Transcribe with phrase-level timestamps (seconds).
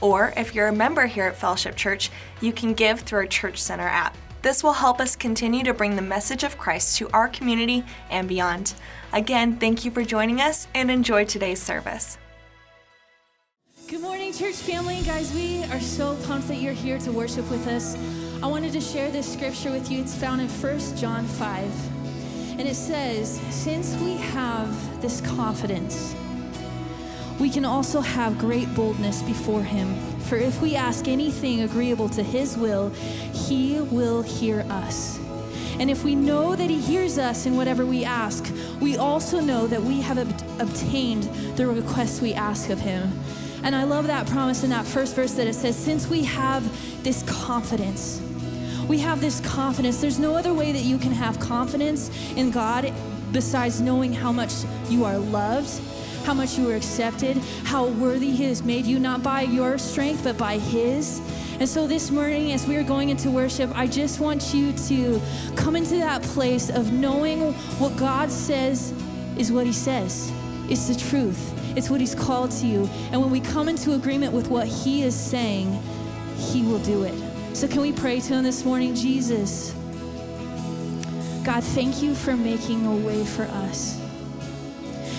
[0.00, 2.10] or if you're a member here at Fellowship Church,
[2.40, 4.16] you can give through our Church Center app.
[4.42, 8.28] This will help us continue to bring the message of Christ to our community and
[8.28, 8.74] beyond.
[9.12, 12.18] Again, thank you for joining us and enjoy today's service.
[13.88, 15.02] Good morning, church family.
[15.02, 17.96] Guys, we are so pumped that you're here to worship with us.
[18.42, 20.00] I wanted to share this scripture with you.
[20.00, 22.58] It's found in 1 John 5.
[22.58, 26.14] And it says, Since we have this confidence,
[27.38, 29.94] we can also have great boldness before Him.
[30.20, 35.18] For if we ask anything agreeable to His will, He will hear us.
[35.80, 39.66] And if we know that He hears us in whatever we ask, we also know
[39.66, 41.24] that we have ob- obtained
[41.56, 43.12] the requests we ask of Him.
[43.64, 46.62] And I love that promise in that first verse that it says, Since we have
[47.02, 48.20] this confidence,
[48.86, 50.00] we have this confidence.
[50.00, 52.92] There's no other way that you can have confidence in God
[53.32, 54.52] besides knowing how much
[54.88, 55.80] you are loved
[56.24, 60.24] how much you were accepted, how worthy He has made you, not by your strength,
[60.24, 61.20] but by His.
[61.60, 65.20] And so this morning, as we are going into worship, I just want you to
[65.54, 68.92] come into that place of knowing what God says
[69.36, 70.32] is what He says.
[70.68, 72.88] It's the truth, it's what He's called to you.
[73.12, 75.78] And when we come into agreement with what He is saying,
[76.38, 77.14] He will do it.
[77.54, 78.94] So, can we pray to Him this morning?
[78.94, 79.72] Jesus,
[81.44, 84.03] God, thank you for making a way for us.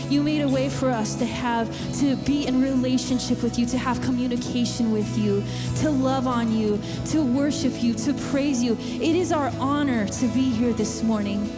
[0.09, 1.67] You made a way for us to have,
[1.99, 5.43] to be in relationship with you, to have communication with you,
[5.77, 8.77] to love on you, to worship you, to praise you.
[8.79, 11.49] It is our honor to be here this morning.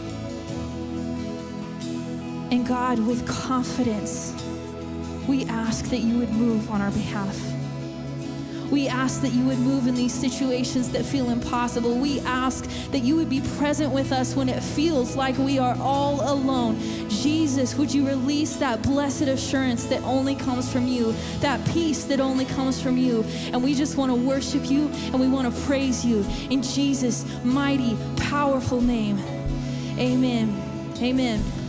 [2.52, 4.33] And God, with confidence,
[5.27, 7.56] we ask that you would move on our behalf.
[8.72, 11.98] We ask that you would move in these situations that feel impossible.
[11.98, 15.76] We ask that you would be present with us when it feels like we are
[15.80, 16.80] all alone.
[17.10, 22.20] Jesus, would you release that blessed assurance that only comes from you, that peace that
[22.20, 23.23] only comes from you?
[23.54, 27.26] And we just want to worship you and we want to praise you in Jesus'
[27.44, 29.20] mighty, powerful name.
[29.98, 30.55] Amen.
[31.02, 31.67] Amen.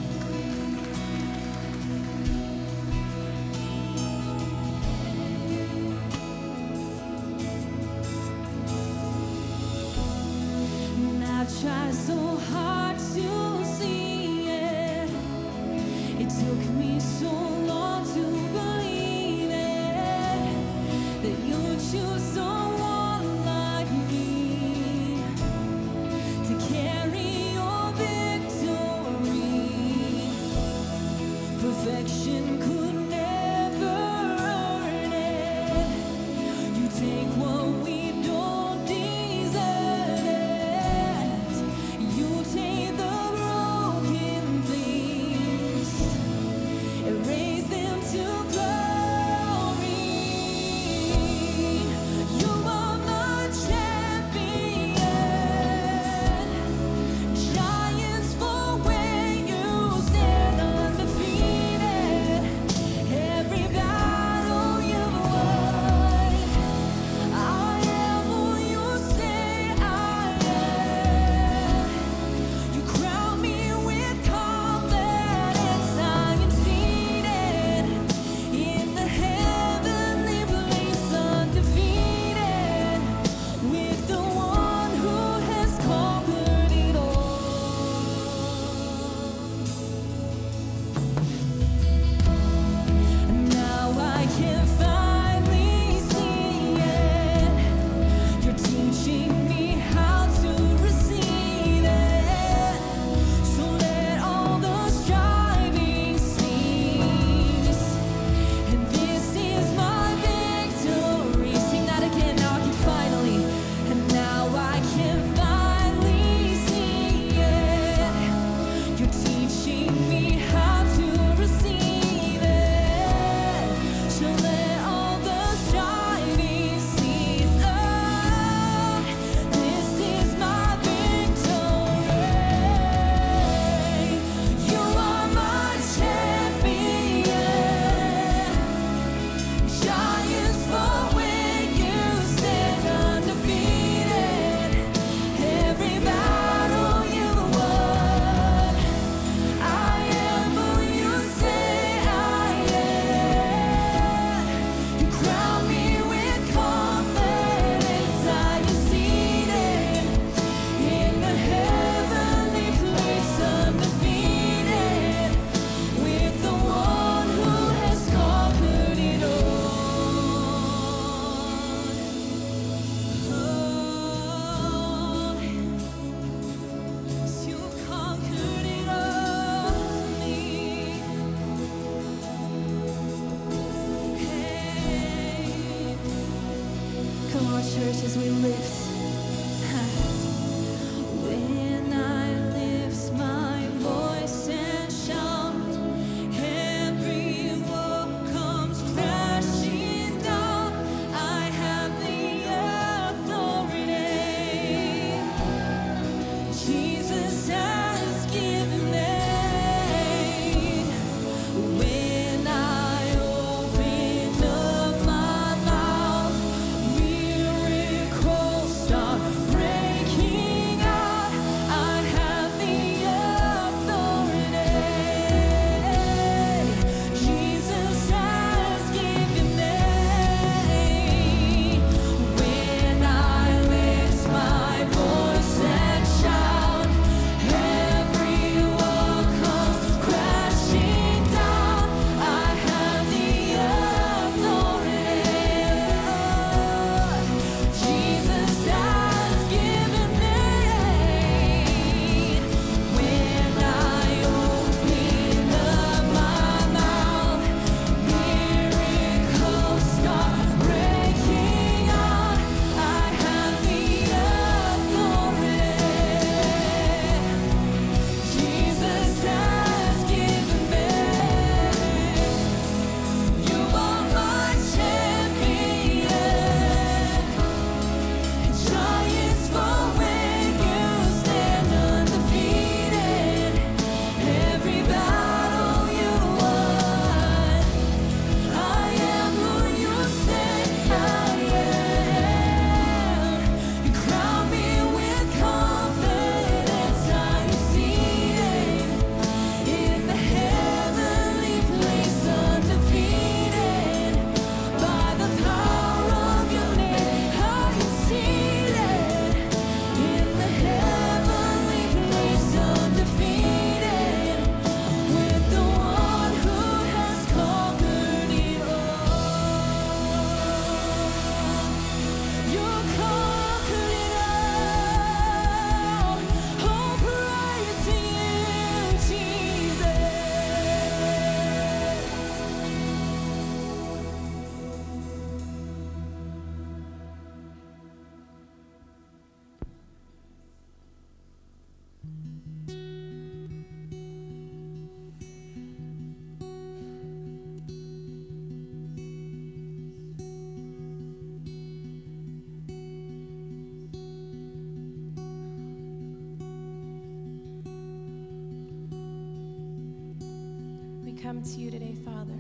[361.39, 362.33] come to you today, Father.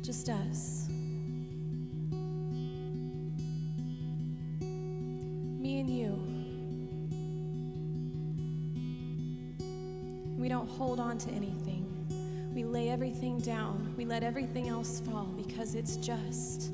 [0.00, 0.86] Just us.
[4.60, 6.12] Me and you.
[10.38, 11.84] We don't hold on to anything.
[12.54, 13.92] We lay everything down.
[13.96, 16.71] We let everything else fall because it's just.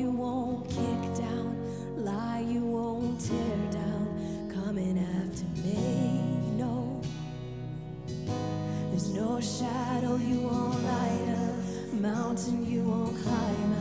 [0.00, 1.54] you won't kick down,
[1.98, 6.22] lie you won't tear down, coming after me.
[6.56, 7.02] No,
[8.88, 13.79] there's no shadow you won't light up, mountain you won't climb up.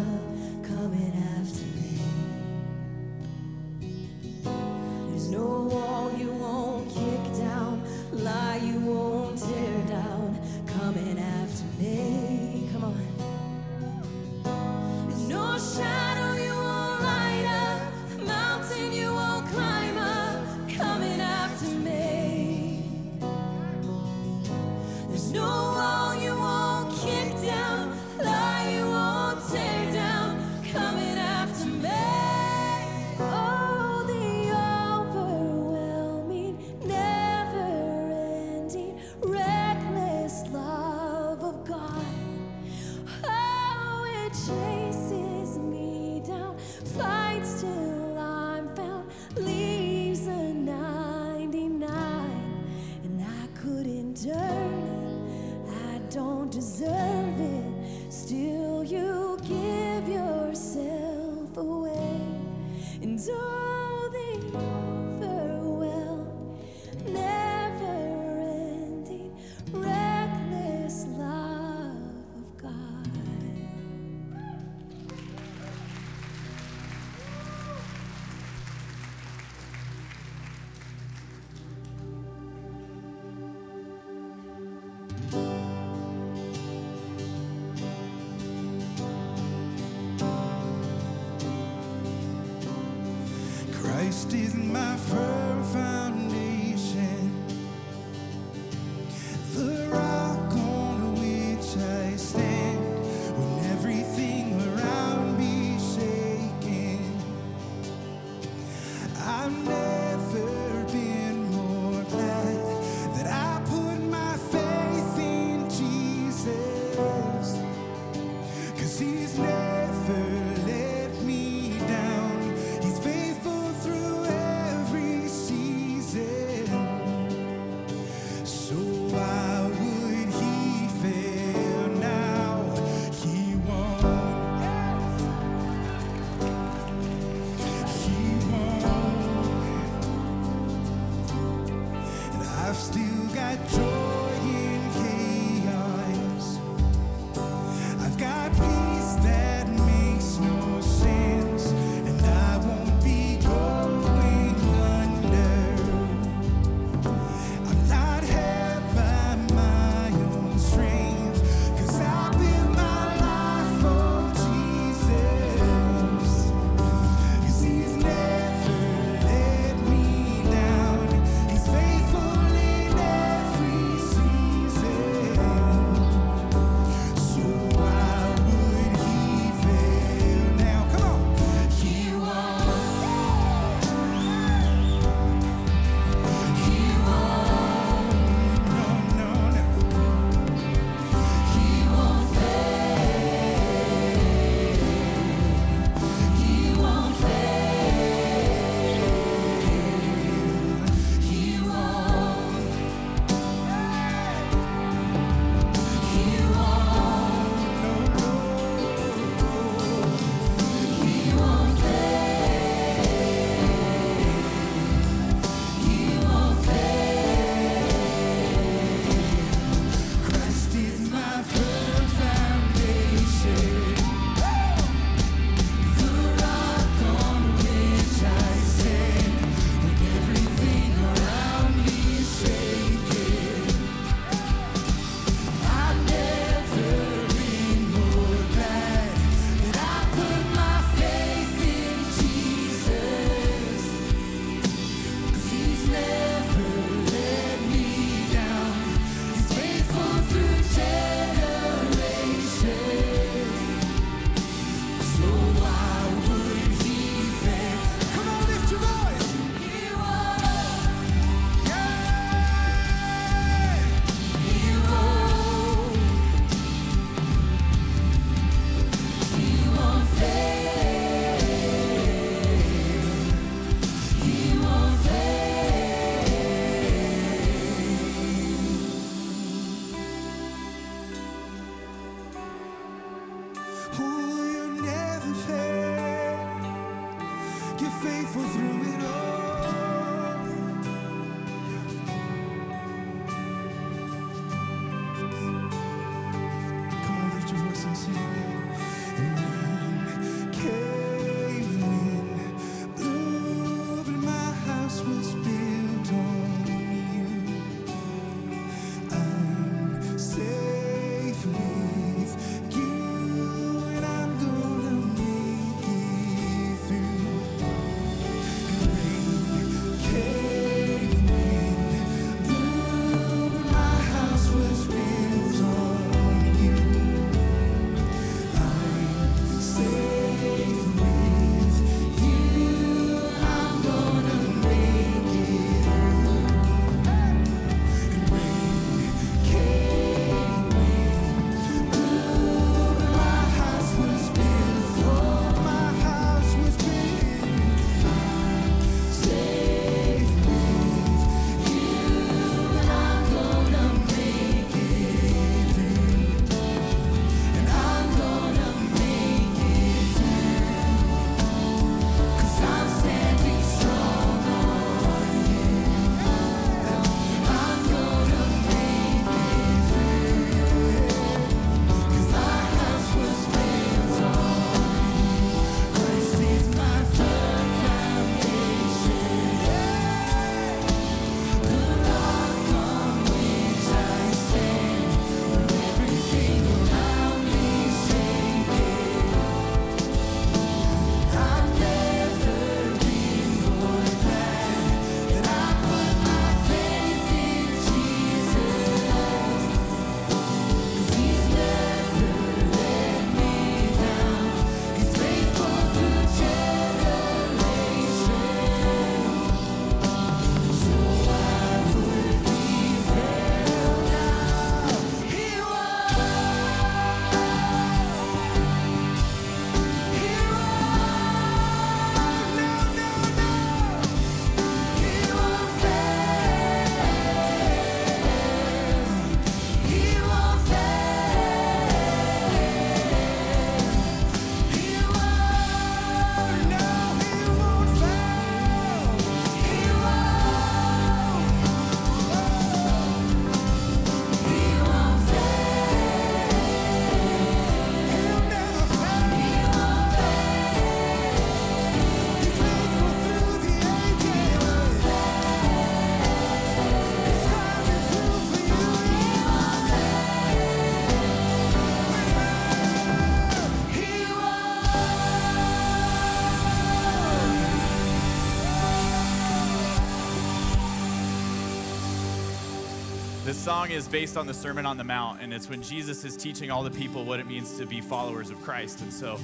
[473.59, 476.71] Song is based on the Sermon on the Mount, and it's when Jesus is teaching
[476.71, 479.01] all the people what it means to be followers of Christ.
[479.01, 479.37] And so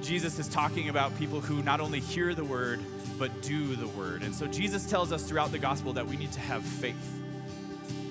[0.00, 2.80] Jesus is talking about people who not only hear the word,
[3.18, 4.22] but do the word.
[4.22, 7.20] And so Jesus tells us throughout the gospel that we need to have faith.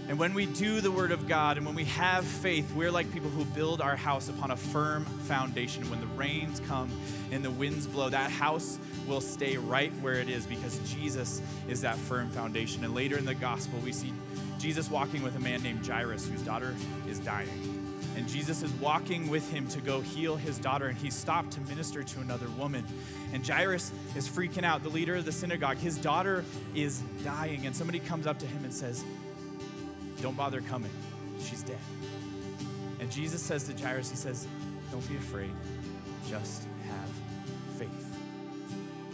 [0.07, 3.11] And when we do the word of God and when we have faith, we're like
[3.11, 5.89] people who build our house upon a firm foundation.
[5.89, 6.91] When the rains come
[7.31, 11.81] and the winds blow, that house will stay right where it is because Jesus is
[11.81, 12.83] that firm foundation.
[12.83, 14.13] And later in the gospel, we see
[14.59, 16.75] Jesus walking with a man named Jairus whose daughter
[17.07, 17.85] is dying.
[18.15, 21.61] And Jesus is walking with him to go heal his daughter, and he stopped to
[21.61, 22.83] minister to another woman.
[23.33, 25.77] And Jairus is freaking out, the leader of the synagogue.
[25.77, 26.43] His daughter
[26.75, 29.05] is dying, and somebody comes up to him and says,
[30.21, 30.91] don't bother coming.
[31.41, 31.77] She's dead.
[32.99, 34.47] And Jesus says to Jairus, He says,
[34.91, 35.51] Don't be afraid,
[36.27, 37.28] just have.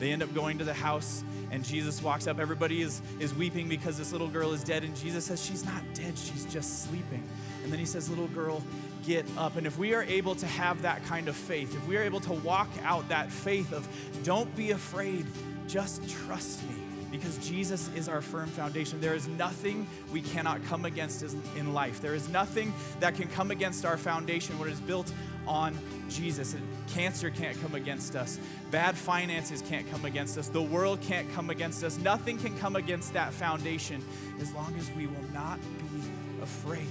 [0.05, 2.37] They end up going to the house, and Jesus walks up.
[2.37, 4.83] Everybody is, is weeping because this little girl is dead.
[4.83, 7.27] And Jesus says, She's not dead, she's just sleeping.
[7.63, 8.61] And then he says, Little girl,
[9.03, 9.55] get up.
[9.55, 12.19] And if we are able to have that kind of faith, if we are able
[12.19, 13.87] to walk out that faith of
[14.21, 15.25] don't be afraid,
[15.67, 16.75] just trust me,
[17.17, 18.99] because Jesus is our firm foundation.
[19.01, 21.23] There is nothing we cannot come against
[21.55, 22.01] in life.
[22.01, 25.11] There is nothing that can come against our foundation when it is built
[25.47, 25.77] on
[26.09, 26.53] Jesus.
[26.53, 28.39] And Cancer can't come against us.
[28.71, 30.47] Bad finances can't come against us.
[30.47, 31.97] The world can't come against us.
[31.97, 34.03] Nothing can come against that foundation
[34.41, 36.01] as long as we will not be
[36.41, 36.87] afraid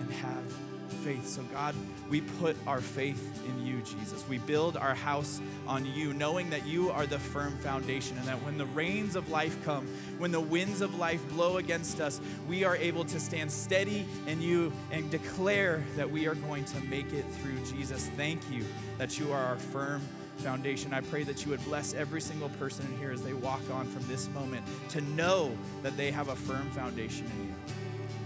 [0.00, 0.44] and have
[0.92, 1.26] faith.
[1.26, 1.74] So, God,
[2.08, 4.24] we put our faith in you, Jesus.
[4.28, 8.42] We build our house on you, knowing that you are the firm foundation and that
[8.42, 9.86] when the rains of life come,
[10.18, 14.40] when the winds of life blow against us, we are able to stand steady in
[14.40, 18.08] you and declare that we are going to make it through Jesus.
[18.16, 18.64] Thank you
[18.98, 20.02] that you are our firm
[20.38, 20.94] foundation.
[20.94, 23.86] I pray that you would bless every single person in here as they walk on
[23.86, 27.54] from this moment to know that they have a firm foundation in you.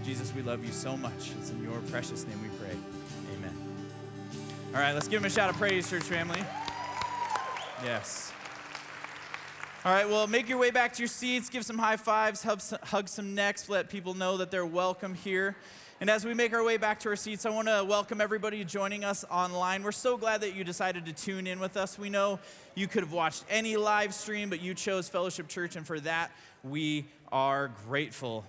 [0.03, 1.31] Jesus, we love you so much.
[1.39, 2.54] It's in your precious name we.
[4.75, 6.43] All right, let's give him a shout of praise, church family.
[7.81, 8.33] Yes.
[9.85, 12.61] All right, well, make your way back to your seats, give some high fives, hug,
[12.83, 15.55] hug some necks, let people know that they're welcome here.
[16.01, 18.65] And as we make our way back to our seats, I want to welcome everybody
[18.65, 19.81] joining us online.
[19.81, 21.97] We're so glad that you decided to tune in with us.
[21.97, 22.39] We know
[22.75, 26.31] you could have watched any live stream, but you chose Fellowship Church, and for that,
[26.65, 28.43] we are grateful.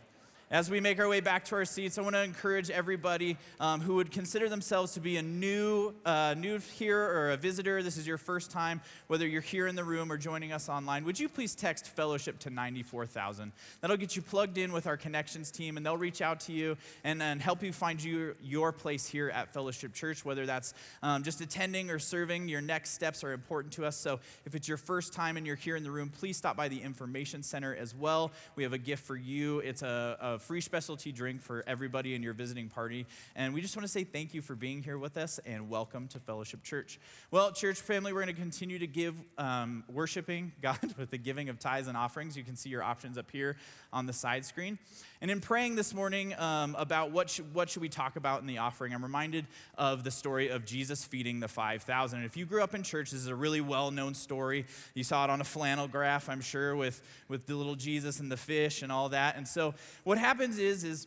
[0.49, 3.81] As we make our way back to our seats, I want to encourage everybody um,
[3.81, 7.83] who would consider themselves to be a new, uh, new here or a visitor.
[7.83, 11.05] This is your first time, whether you're here in the room or joining us online.
[11.05, 13.51] Would you please text fellowship to 94,000?
[13.81, 16.77] That'll get you plugged in with our connections team, and they'll reach out to you
[17.03, 21.25] and, and help you find you, your place here at Fellowship Church, whether that's um,
[21.25, 22.47] just attending or serving.
[22.47, 23.97] Your next steps are important to us.
[23.97, 26.69] So if it's your first time and you're here in the room, please stop by
[26.69, 28.31] the Information Center as well.
[28.55, 29.59] We have a gift for you.
[29.59, 33.07] It's a, a free specialty drink for everybody in your visiting party.
[33.35, 36.09] And we just want to say thank you for being here with us and welcome
[36.09, 36.99] to Fellowship Church.
[37.31, 41.49] Well, church family, we're going to continue to give um, worshiping God with the giving
[41.49, 42.37] of tithes and offerings.
[42.37, 43.57] You can see your options up here
[43.93, 44.79] on the side screen.
[45.21, 48.47] And in praying this morning um, about what should, what should we talk about in
[48.47, 49.47] the offering, I'm reminded
[49.79, 52.19] of the story of Jesus feeding the 5,000.
[52.19, 54.67] And if you grew up in church, this is a really well known story.
[54.95, 58.31] You saw it on a flannel graph, I'm sure, with, with the little Jesus and
[58.31, 59.37] the fish and all that.
[59.37, 59.75] And so
[60.05, 61.07] what happens is, is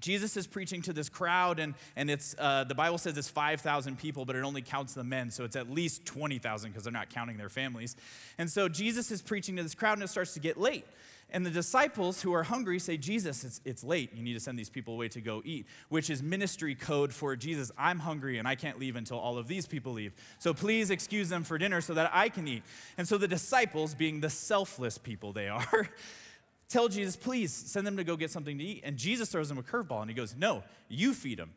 [0.00, 3.98] Jesus is preaching to this crowd, and, and it's, uh, the Bible says it's 5,000
[3.98, 7.10] people, but it only counts the men, so it's at least 20,000 because they're not
[7.10, 7.96] counting their families.
[8.38, 10.84] And so Jesus is preaching to this crowd, and it starts to get late.
[11.30, 14.14] And the disciples who are hungry say, Jesus, it's, it's late.
[14.14, 17.34] You need to send these people away to go eat, which is ministry code for
[17.34, 17.72] Jesus.
[17.76, 20.12] I'm hungry and I can't leave until all of these people leave.
[20.38, 22.62] So please excuse them for dinner so that I can eat.
[22.96, 25.88] And so the disciples, being the selfless people they are,
[26.68, 28.82] tell Jesus, please send them to go get something to eat.
[28.84, 31.50] And Jesus throws them a curveball and he goes, No, you feed them.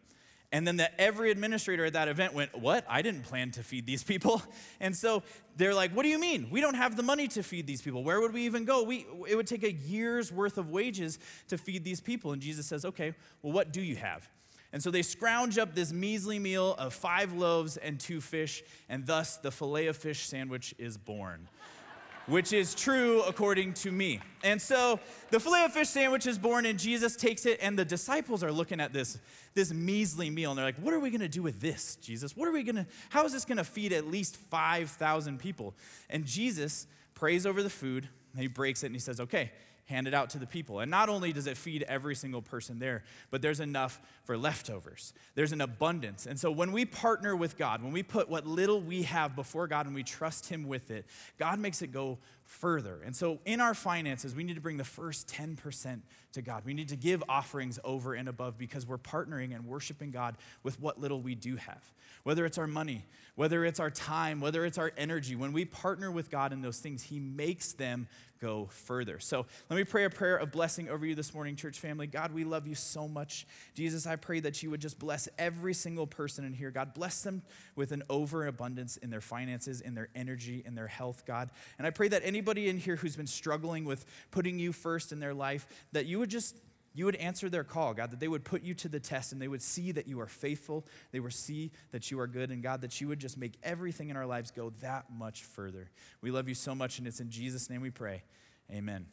[0.51, 2.85] And then the, every administrator at that event went, What?
[2.89, 4.41] I didn't plan to feed these people.
[4.79, 5.23] And so
[5.55, 6.49] they're like, What do you mean?
[6.51, 8.03] We don't have the money to feed these people.
[8.03, 8.83] Where would we even go?
[8.83, 12.31] We, it would take a year's worth of wages to feed these people.
[12.31, 14.29] And Jesus says, Okay, well, what do you have?
[14.73, 19.05] And so they scrounge up this measly meal of five loaves and two fish, and
[19.05, 21.47] thus the filet of fish sandwich is born
[22.27, 24.19] which is true according to me.
[24.43, 24.99] And so
[25.31, 28.51] the filet of fish sandwich is born, and Jesus takes it, and the disciples are
[28.51, 29.17] looking at this,
[29.53, 32.35] this measly meal, and they're like, What are we gonna do with this, Jesus?
[32.35, 35.73] What are we gonna, how is this gonna feed at least 5,000 people?
[36.09, 36.85] And Jesus
[37.15, 39.51] prays over the food, and he breaks it, and he says, Okay,
[39.87, 40.79] hand it out to the people.
[40.81, 45.13] And not only does it feed every single person there, but there's enough for leftovers.
[45.33, 46.25] There's an abundance.
[46.25, 49.67] And so when we partner with God, when we put what little we have before
[49.67, 51.05] God and we trust Him with it,
[51.39, 53.01] God makes it go further.
[53.05, 55.99] And so in our finances, we need to bring the first 10%
[56.31, 56.63] to God.
[56.65, 60.79] We need to give offerings over and above because we're partnering and worshiping God with
[60.79, 61.83] what little we do have.
[62.23, 63.05] Whether it's our money,
[63.35, 66.79] whether it's our time, whether it's our energy, when we partner with God in those
[66.79, 68.07] things, He makes them
[68.39, 69.19] go further.
[69.19, 72.07] So let me pray a prayer of blessing over you this morning, church family.
[72.07, 73.47] God, we love you so much.
[73.73, 76.71] Jesus, I pray that you would just bless every single person in here.
[76.71, 77.41] God, bless them
[77.75, 81.49] with an overabundance in their finances, in their energy, in their health, God.
[81.77, 85.19] And I pray that anybody in here who's been struggling with putting you first in
[85.19, 86.55] their life, that you would just
[86.93, 89.39] you would answer their call, God, that they would put you to the test and
[89.39, 90.83] they would see that you are faithful.
[91.11, 94.09] They would see that you are good, and God, that you would just make everything
[94.09, 95.91] in our lives go that much further.
[96.21, 98.23] We love you so much, and it's in Jesus' name we pray.
[98.71, 99.05] Amen.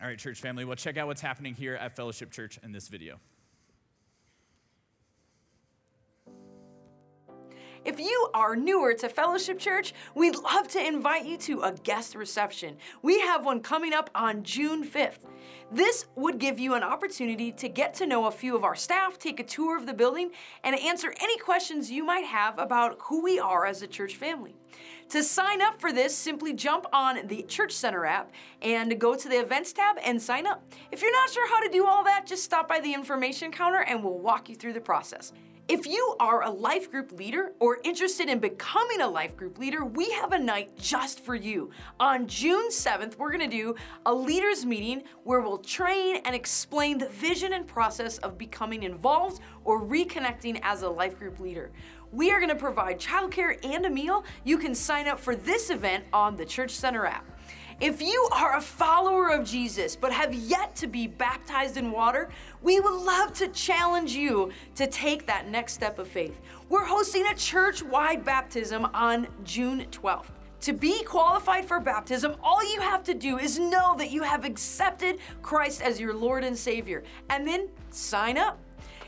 [0.00, 2.88] All right, church family, well, check out what's happening here at Fellowship Church in this
[2.88, 3.20] video.
[7.84, 12.14] If you are newer to Fellowship Church, we'd love to invite you to a guest
[12.14, 12.78] reception.
[13.02, 15.18] We have one coming up on June 5th.
[15.70, 19.18] This would give you an opportunity to get to know a few of our staff,
[19.18, 20.30] take a tour of the building,
[20.62, 24.54] and answer any questions you might have about who we are as a church family.
[25.10, 29.28] To sign up for this, simply jump on the Church Center app and go to
[29.28, 30.64] the events tab and sign up.
[30.90, 33.80] If you're not sure how to do all that, just stop by the information counter
[33.82, 35.34] and we'll walk you through the process.
[35.66, 39.82] If you are a life group leader or interested in becoming a life group leader,
[39.82, 41.70] we have a night just for you.
[41.98, 43.74] On June 7th, we're gonna do
[44.04, 49.40] a leaders meeting where we'll train and explain the vision and process of becoming involved
[49.64, 51.72] or reconnecting as a life group leader.
[52.12, 54.26] We are gonna provide childcare and a meal.
[54.44, 57.24] You can sign up for this event on the Church Center app.
[57.80, 62.30] If you are a follower of Jesus but have yet to be baptized in water,
[62.62, 66.38] we would love to challenge you to take that next step of faith.
[66.68, 70.26] We're hosting a church wide baptism on June 12th.
[70.60, 74.44] To be qualified for baptism, all you have to do is know that you have
[74.44, 78.58] accepted Christ as your Lord and Savior, and then sign up.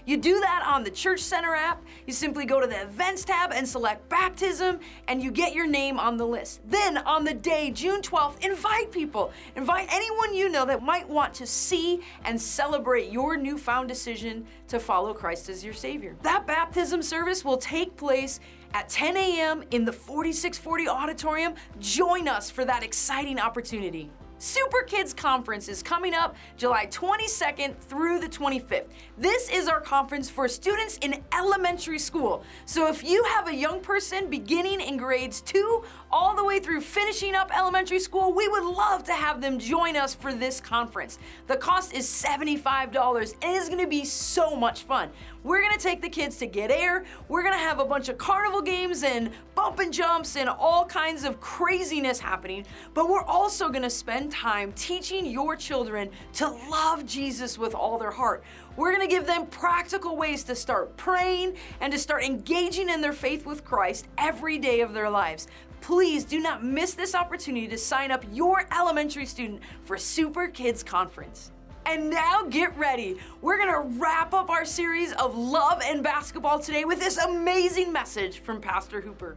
[0.07, 1.85] You do that on the Church Center app.
[2.07, 5.99] You simply go to the Events tab and select Baptism, and you get your name
[5.99, 6.61] on the list.
[6.64, 9.33] Then, on the day, June 12th, invite people.
[9.57, 14.79] Invite anyone you know that might want to see and celebrate your newfound decision to
[14.79, 16.14] follow Christ as your Savior.
[16.23, 18.38] That baptism service will take place
[18.75, 19.64] at 10 a.m.
[19.73, 21.55] in the 4640 auditorium.
[21.81, 24.11] Join us for that exciting opportunity.
[24.38, 28.88] Super Kids Conference is coming up July 22nd through the 25th.
[29.16, 32.44] This is our conference for students in elementary school.
[32.66, 36.83] So if you have a young person beginning in grades 2 all the way through
[36.83, 41.18] finishing up elementary school, we would love to have them join us for this conference.
[41.46, 45.09] The cost is $75 and it is going to be so much fun.
[45.46, 47.04] We're gonna take the kids to get air.
[47.28, 51.22] We're gonna have a bunch of carnival games and bump and jumps and all kinds
[51.22, 52.66] of craziness happening.
[52.94, 58.11] But we're also gonna spend time teaching your children to love Jesus with all their
[58.11, 58.42] heart.
[58.76, 63.12] We're gonna give them practical ways to start praying and to start engaging in their
[63.12, 65.46] faith with Christ every day of their lives.
[65.80, 70.82] Please do not miss this opportunity to sign up your elementary student for Super Kids
[70.82, 71.52] Conference.
[71.88, 73.16] And now get ready.
[73.40, 78.40] We're gonna wrap up our series of love and basketball today with this amazing message
[78.40, 79.37] from Pastor Hooper.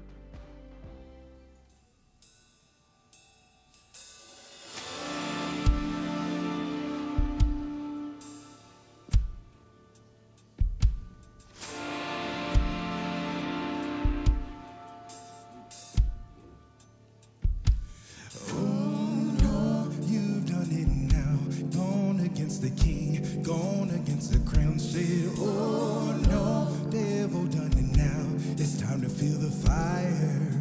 [22.62, 24.78] The king, gone against the crown.
[24.80, 28.26] Said, Oh no, devil done it now.
[28.58, 30.59] It's time to feel the fire.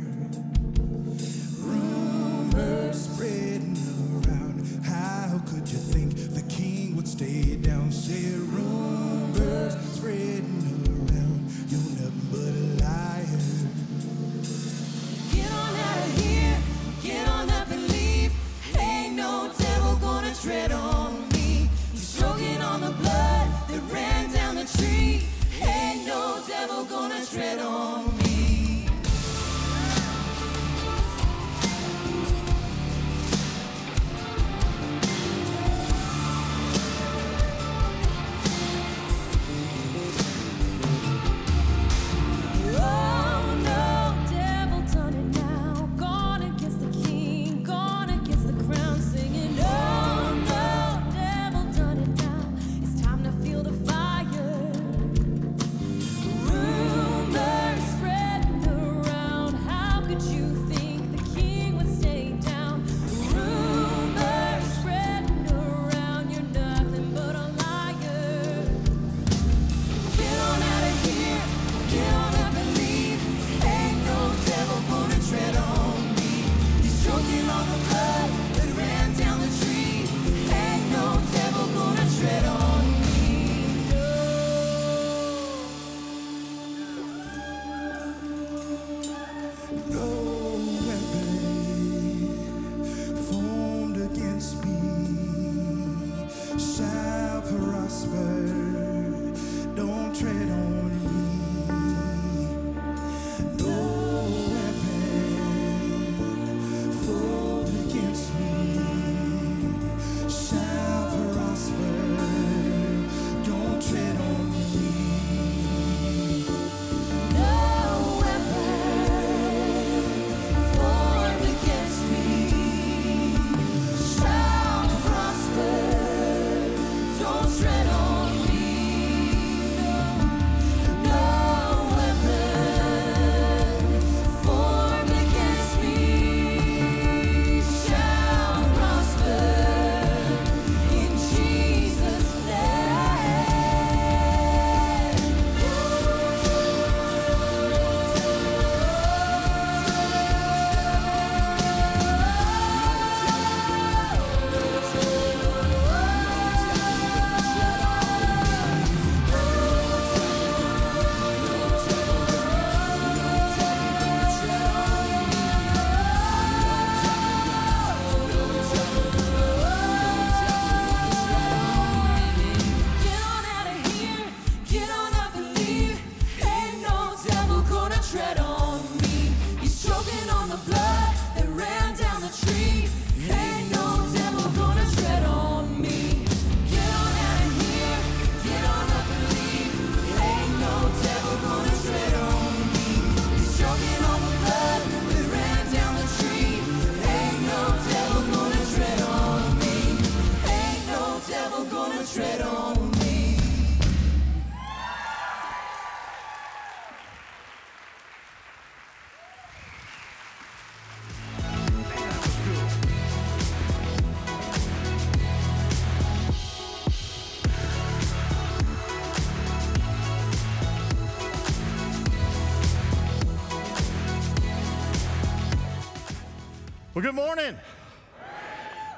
[226.98, 227.56] Well, good morning.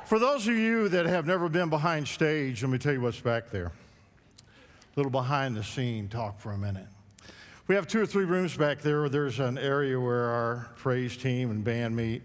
[0.06, 3.20] For those of you that have never been behind stage, let me tell you what's
[3.20, 3.66] back there.
[3.66, 3.72] A
[4.96, 6.86] little behind the scene talk for a minute.
[7.66, 9.06] We have two or three rooms back there.
[9.10, 12.22] There's an area where our praise team and band meet,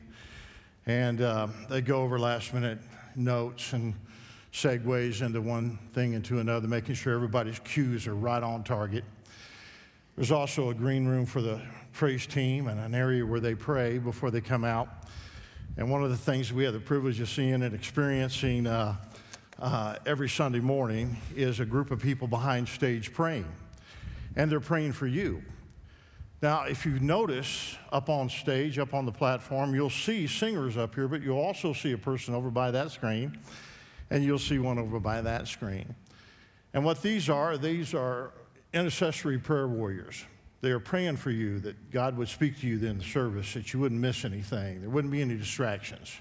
[0.86, 2.80] and uh, they go over last minute
[3.18, 3.96] notes and
[4.54, 9.04] segues into one thing into another, making sure everybody's cues are right on target.
[10.16, 11.60] There's also a green room for the
[11.92, 15.05] praise team and an area where they pray before they come out.
[15.78, 18.96] And one of the things we have the privilege of seeing and experiencing uh,
[19.60, 23.46] uh, every Sunday morning is a group of people behind stage praying.
[24.38, 25.44] And they're praying for you.
[26.42, 30.96] Now, if you notice up on stage, up on the platform, you'll see singers up
[30.96, 33.38] here, but you'll also see a person over by that screen,
[34.10, 35.94] and you'll see one over by that screen.
[36.74, 38.32] And what these are, these are
[38.74, 40.24] intercessory prayer warriors.
[40.62, 43.54] They are praying for you that God would speak to you then in the service,
[43.54, 46.12] that you wouldn't miss anything, there wouldn't be any distractions.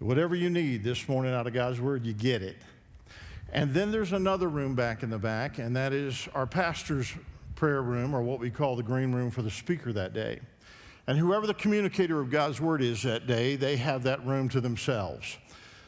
[0.00, 2.56] Whatever you need this morning out of God's Word, you get it.
[3.52, 7.12] And then there's another room back in the back, and that is our pastor's
[7.56, 10.40] prayer room, or what we call the green room for the speaker that day.
[11.08, 14.60] And whoever the communicator of God's Word is that day, they have that room to
[14.60, 15.38] themselves.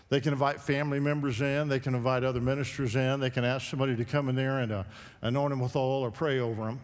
[0.08, 3.70] They can invite family members in, they can invite other ministers in, they can ask
[3.70, 4.84] somebody to come in there and uh,
[5.22, 6.80] anoint them with oil or pray over them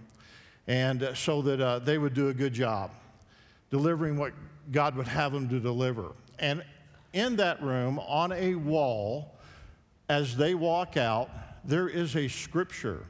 [0.66, 2.90] and uh, so that uh, they would do a good job
[3.70, 4.32] delivering what
[4.70, 6.12] God would have them to deliver.
[6.38, 6.62] And
[7.12, 9.36] in that room, on a wall,
[10.08, 11.30] as they walk out,
[11.64, 13.04] there is a scripture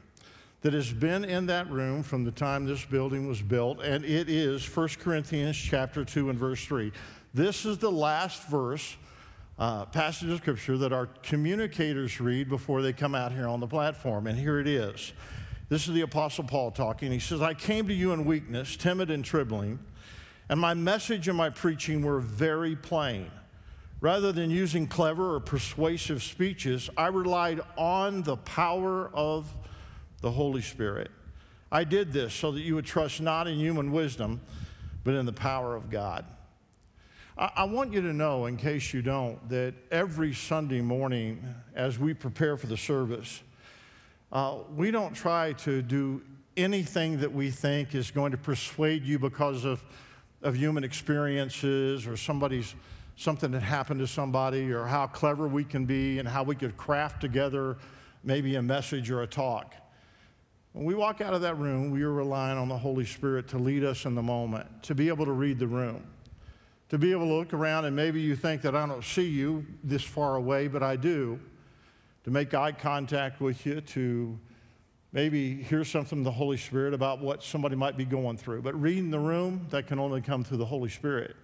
[0.61, 4.29] that has been in that room from the time this building was built, and it
[4.29, 6.91] is 1 Corinthians chapter 2 and verse 3.
[7.33, 8.97] This is the last verse,
[9.59, 13.67] uh, passage of scripture that our communicators read before they come out here on the
[13.67, 15.13] platform, and here it is.
[15.69, 17.11] This is the Apostle Paul talking.
[17.11, 19.79] He says, I came to you in weakness, timid and trembling,
[20.47, 23.29] and my message and my preaching were very plain.
[23.99, 29.53] Rather than using clever or persuasive speeches, I relied on the power of
[30.21, 31.11] the Holy Spirit.
[31.69, 34.39] I did this so that you would trust not in human wisdom,
[35.03, 36.23] but in the power of God.
[37.37, 41.43] I, I want you to know, in case you don't, that every Sunday morning
[41.75, 43.41] as we prepare for the service,
[44.31, 46.21] uh, we don't try to do
[46.57, 49.83] anything that we think is going to persuade you because of,
[50.41, 52.75] of human experiences or somebody's
[53.15, 56.75] something that happened to somebody or how clever we can be and how we could
[56.77, 57.77] craft together
[58.23, 59.73] maybe a message or a talk.
[60.73, 63.57] When we walk out of that room, we are relying on the Holy Spirit to
[63.57, 66.05] lead us in the moment, to be able to read the room,
[66.89, 69.65] to be able to look around and maybe you think that I don't see you
[69.83, 71.39] this far away, but I do
[72.27, 74.37] to make eye contact with you, to
[75.13, 78.61] maybe hear something from the Holy Spirit about what somebody might be going through.
[78.61, 81.37] But reading the room, that can only come through the Holy Spirit.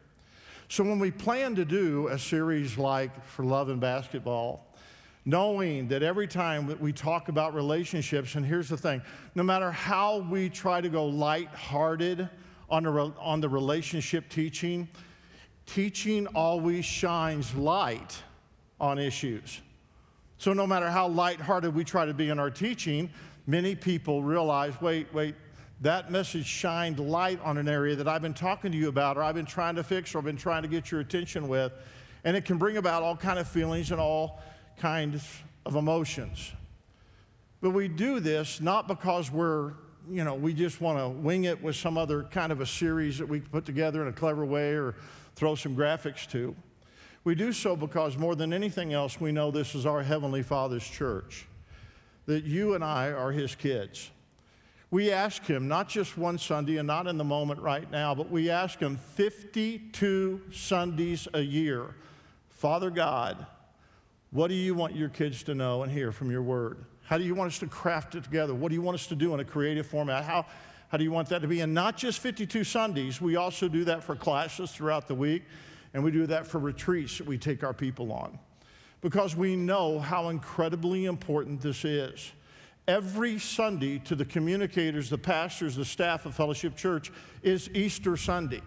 [0.68, 4.68] So when we plan to do a series like For Love and Basketball,
[5.24, 9.02] knowing that every time that we talk about relationships, and here's the thing
[9.36, 12.28] no matter how we try to go light-hearted
[12.70, 14.90] on, on the relationship teaching,
[15.66, 18.22] teaching always shines light
[18.82, 19.62] on issues.
[20.44, 23.10] So, no matter how lighthearted we try to be in our teaching,
[23.48, 25.36] many people realize wait, wait,
[25.80, 29.24] that message shined light on an area that I've been talking to you about, or
[29.24, 31.72] I've been trying to fix, or I've been trying to get your attention with.
[32.26, 34.41] And it can bring about all kind of feelings and all
[34.76, 35.26] kinds
[35.66, 36.52] of emotions.
[37.62, 39.72] But we do this not because we're,
[40.12, 43.18] you know, we just want to wing it with some other kind of a series
[43.18, 44.96] that we put together in a clever way or
[45.36, 46.54] throw some graphics to.
[47.24, 50.88] We do so because more than anything else, we know this is our Heavenly Father's
[50.88, 51.45] church,
[52.26, 54.09] that you and I are His kids.
[54.91, 58.30] We ask Him, not just one Sunday and not in the moment right now, but
[58.30, 61.95] we ask Him 52 Sundays a year
[62.49, 63.45] Father God,
[64.32, 66.86] what do you want your kids to know and hear from your word?
[67.03, 68.53] How do you want us to craft it together?
[68.53, 70.24] What do you want us to do in a creative format?
[70.24, 70.45] How,
[70.88, 71.59] how do you want that to be?
[71.59, 75.43] And not just 52 Sundays, we also do that for classes throughout the week.
[75.94, 78.39] And we do that for retreats that we take our people on
[79.02, 82.32] because we know how incredibly important this is.
[82.88, 87.12] Every Sunday to the communicators, the pastors, the staff of Fellowship Church
[87.44, 88.62] is Easter Sunday.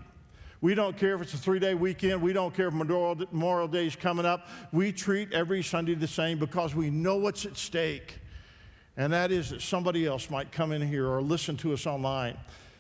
[0.61, 2.23] We don't care if it's a three day weekend.
[2.23, 4.49] We don't care if Memorial Day is coming up.
[4.73, 8.21] We treat every Sunday the same because we know what's at stake.
[8.97, 12.37] And that is that somebody else might come in here or listen to us online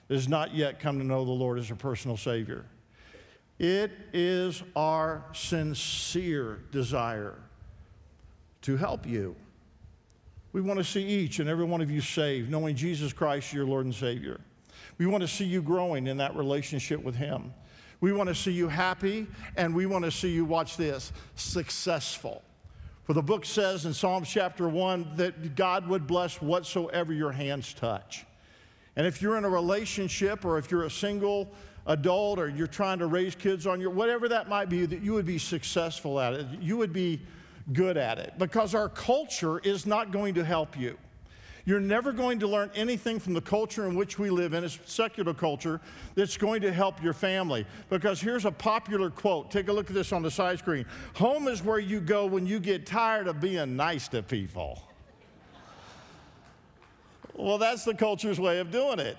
[0.08, 2.64] that has not yet come to know the Lord as a personal Savior.
[3.58, 7.38] It is our sincere desire
[8.62, 9.34] to help you.
[10.52, 13.66] We want to see each and every one of you saved, knowing Jesus Christ, your
[13.66, 14.40] Lord and Savior.
[14.98, 17.52] We want to see you growing in that relationship with Him.
[18.00, 19.26] We want to see you happy,
[19.56, 22.42] and we want to see you, watch this, successful.
[23.04, 27.72] For the book says in Psalms chapter 1 that God would bless whatsoever your hands
[27.72, 28.26] touch.
[28.96, 31.52] And if you're in a relationship or if you're a single
[31.86, 35.12] adult or you're trying to raise kids on your, whatever that might be, that you
[35.14, 36.46] would be successful at it.
[36.60, 37.20] You would be
[37.72, 40.96] good at it because our culture is not going to help you.
[41.64, 44.78] You're never going to learn anything from the culture in which we live in, it's
[44.84, 45.80] secular culture,
[46.14, 47.66] that's going to help your family.
[47.90, 49.50] Because here's a popular quote.
[49.50, 50.86] Take a look at this on the side screen.
[51.16, 54.80] Home is where you go when you get tired of being nice to people.
[57.34, 59.18] Well, that's the culture's way of doing it.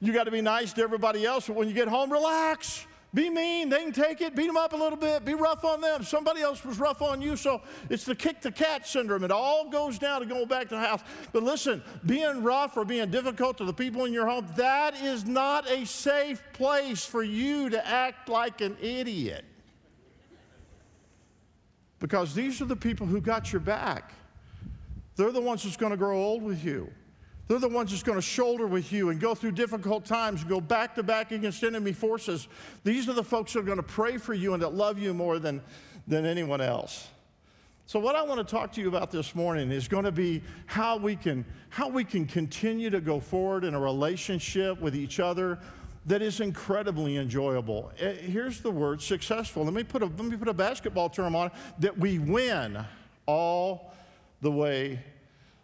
[0.00, 2.86] You got to be nice to everybody else, but when you get home, relax.
[3.12, 3.68] Be mean.
[3.68, 4.36] They can take it.
[4.36, 5.24] Beat them up a little bit.
[5.24, 6.04] Be rough on them.
[6.04, 7.36] Somebody else was rough on you.
[7.36, 9.24] So it's the kick the cat syndrome.
[9.24, 11.00] It all goes down to going back to the house.
[11.32, 15.24] But listen, being rough or being difficult to the people in your home, that is
[15.24, 19.44] not a safe place for you to act like an idiot.
[21.98, 24.12] Because these are the people who got your back.
[25.16, 26.90] They're the ones that's going to grow old with you.
[27.50, 30.48] They're the ones that's going to shoulder with you and go through difficult times and
[30.48, 32.46] go back to back against enemy forces.
[32.84, 35.12] These are the folks that are going to pray for you and that love you
[35.12, 35.60] more than,
[36.06, 37.08] than anyone else.
[37.86, 40.44] So, what I want to talk to you about this morning is going to be
[40.66, 45.18] how we can, how we can continue to go forward in a relationship with each
[45.18, 45.58] other
[46.06, 47.90] that is incredibly enjoyable.
[47.98, 49.64] Eh, Here's the word successful.
[49.64, 52.78] Let me put a, let me put a basketball term on it that we win
[53.26, 53.92] all
[54.40, 55.00] the way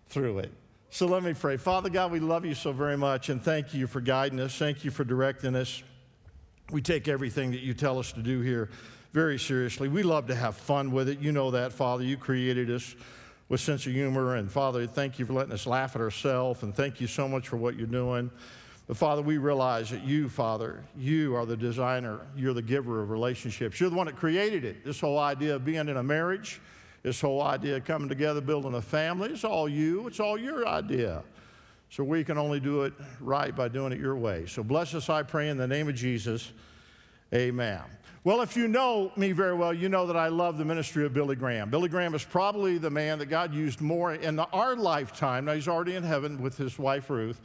[0.08, 0.50] through it.
[0.90, 1.56] So let me pray.
[1.56, 4.56] Father God, we love you so very much and thank you for guiding us.
[4.56, 5.82] Thank you for directing us.
[6.70, 8.70] We take everything that you tell us to do here
[9.12, 9.88] very seriously.
[9.88, 11.20] We love to have fun with it.
[11.20, 12.04] You know that, Father.
[12.04, 12.94] You created us
[13.48, 14.36] with sense of humor.
[14.36, 16.62] And Father, thank you for letting us laugh at ourselves.
[16.62, 18.30] And thank you so much for what you're doing.
[18.86, 22.20] But Father, we realize that you, Father, you are the designer.
[22.36, 23.80] You're the giver of relationships.
[23.80, 24.84] You're the one that created it.
[24.84, 26.60] This whole idea of being in a marriage,
[27.06, 30.08] this whole idea of coming together, building a family, it's all you.
[30.08, 31.22] It's all your idea.
[31.88, 34.46] So we can only do it right by doing it your way.
[34.46, 36.50] So bless us, I pray, in the name of Jesus.
[37.32, 37.82] Amen.
[38.24, 41.14] Well, if you know me very well, you know that I love the ministry of
[41.14, 41.70] Billy Graham.
[41.70, 45.44] Billy Graham is probably the man that God used more in our lifetime.
[45.44, 47.40] Now, he's already in heaven with his wife Ruth,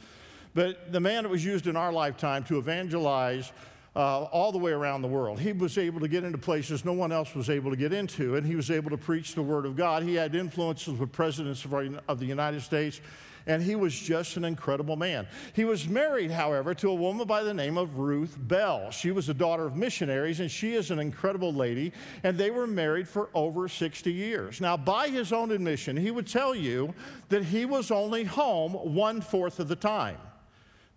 [0.54, 3.52] but the man that was used in our lifetime to evangelize
[3.94, 5.38] uh, all the way around the world.
[5.38, 8.36] He was able to get into places no one else was able to get into,
[8.36, 10.02] and he was able to preach the Word of God.
[10.02, 13.00] He had influences with presidents of, our, of the United States
[13.46, 15.26] and he was just an incredible man.
[15.52, 18.90] He was married, however, to a woman by the name of Ruth Bell.
[18.90, 22.66] She was a daughter of missionaries, and she is an incredible lady, and they were
[22.66, 24.60] married for over 60 years.
[24.60, 26.94] Now, by his own admission, he would tell you
[27.28, 30.18] that he was only home one fourth of the time.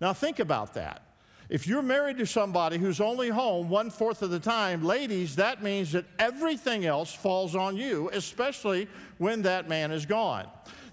[0.02, 1.05] Now, think about that.
[1.50, 5.62] If you're married to somebody who's only home one fourth of the time, ladies, that
[5.62, 8.88] means that everything else falls on you, especially
[9.20, 10.48] when that man is gone.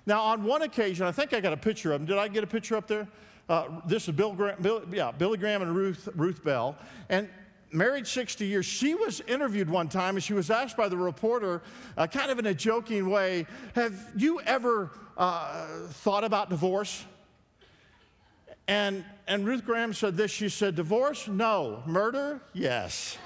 [0.04, 2.06] Now, on one occasion, I think I got a picture of him.
[2.06, 3.08] Did I get a picture up there?
[3.48, 6.76] Uh, this is Bill Graham, Bill, yeah, Billy Graham and Ruth, Ruth Bell.
[7.08, 7.28] And
[7.72, 8.66] married 60 years.
[8.66, 11.62] She was interviewed one time and she was asked by the reporter,
[11.96, 17.04] uh, kind of in a joking way, Have you ever uh, thought about divorce?
[18.68, 21.28] And, and Ruth Graham said this She said, Divorce?
[21.28, 21.82] No.
[21.86, 22.40] Murder?
[22.52, 23.18] Yes.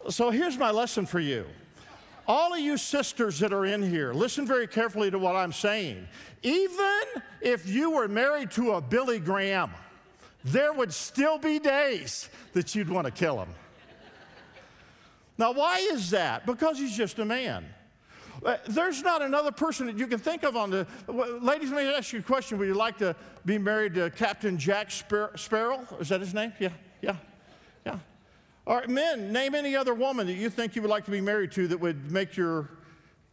[0.08, 1.46] so here's my lesson for you.
[2.28, 6.06] All of you sisters that are in here, listen very carefully to what I'm saying.
[6.42, 7.00] Even
[7.40, 9.70] if you were married to a Billy Graham,
[10.44, 13.48] there would still be days that you'd want to kill him.
[15.38, 16.46] Now, why is that?
[16.46, 17.66] Because he's just a man.
[18.44, 20.86] Uh, There's not another person that you can think of on the.
[21.08, 22.58] Ladies, let me ask you a question.
[22.58, 23.14] Would you like to
[23.44, 25.86] be married to Captain Jack Spar- Sparrow?
[26.00, 26.52] Is that his name?
[26.58, 26.70] Yeah,
[27.02, 27.16] yeah,
[27.84, 27.98] yeah.
[28.66, 31.20] All right, men, name any other woman that you think you would like to be
[31.20, 32.70] married to that would make your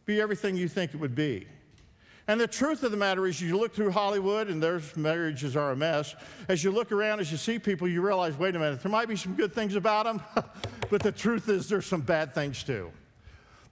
[0.04, 1.46] be everything you think it would be.
[2.28, 5.72] And the truth of the matter is, you look through Hollywood and there's marriages are
[5.72, 6.14] a mess.
[6.48, 9.08] As you look around, as you see people, you realize, wait a minute, there might
[9.08, 10.22] be some good things about them,
[10.90, 12.90] but the truth is, there's some bad things too.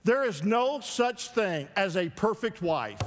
[0.03, 3.01] There is no such thing as a perfect wife.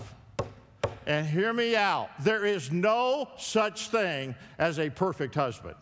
[1.07, 5.75] And hear me out there is no such thing as a perfect husband.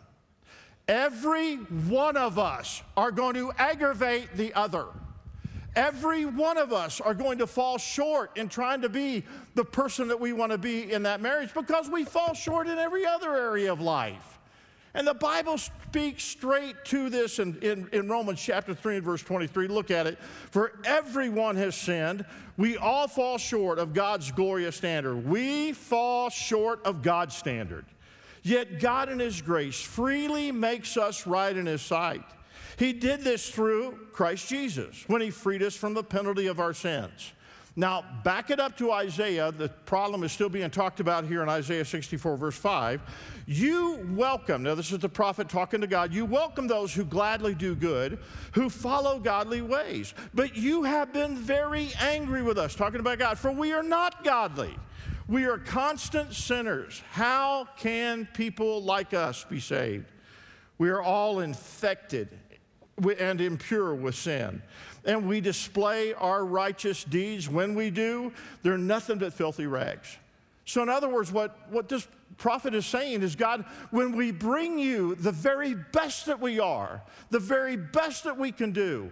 [0.87, 4.85] Every one of us are going to aggravate the other.
[5.75, 10.07] Every one of us are going to fall short in trying to be the person
[10.07, 13.35] that we want to be in that marriage because we fall short in every other
[13.35, 14.38] area of life.
[14.93, 19.21] And the Bible speaks straight to this in, in, in, Romans chapter 3 and verse
[19.21, 19.67] 23.
[19.67, 20.17] Look at it.
[20.49, 22.25] For everyone has sinned.
[22.57, 25.27] We all fall short of God's glorious standard.
[25.27, 27.85] We fall short of God's standard.
[28.41, 32.23] Yet God, in His grace, freely makes us right in His sight.
[32.77, 36.73] He did this through Christ Jesus when He freed us from the penalty of our
[36.73, 37.33] sins.
[37.75, 39.51] Now, back it up to Isaiah.
[39.51, 43.01] The problem is still being talked about here in Isaiah 64, verse 5.
[43.51, 47.55] You welcome, now this is the prophet talking to God, you welcome those who gladly
[47.55, 48.19] do good,
[48.51, 50.13] who follow godly ways.
[50.35, 54.23] But you have been very angry with us, talking about God, for we are not
[54.23, 54.77] godly.
[55.27, 57.01] We are constant sinners.
[57.09, 60.05] How can people like us be saved?
[60.77, 62.29] We are all infected
[63.17, 64.61] and impure with sin
[65.05, 68.31] and we display our righteous deeds when we do,
[68.61, 70.17] they're nothing but filthy rags.
[70.69, 72.07] So, in other words, what, what this
[72.37, 77.01] prophet is saying is God, when we bring you the very best that we are,
[77.31, 79.11] the very best that we can do,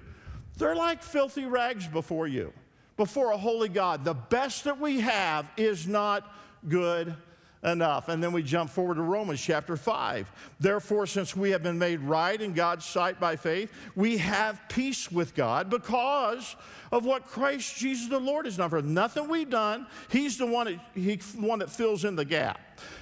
[0.60, 2.54] they're like filthy rags before you,
[2.96, 4.06] before a holy God.
[4.06, 6.32] The best that we have is not
[6.68, 7.16] good
[7.64, 8.10] enough.
[8.10, 10.32] And then we jump forward to Romans chapter 5.
[10.60, 15.12] Therefore, since we have been made right in God's sight by faith, we have peace
[15.12, 16.56] with God because
[16.92, 18.86] of what Christ Jesus the Lord has done for us.
[18.86, 22.60] Nothing we've done, He's the one that, the one that fills in the gap.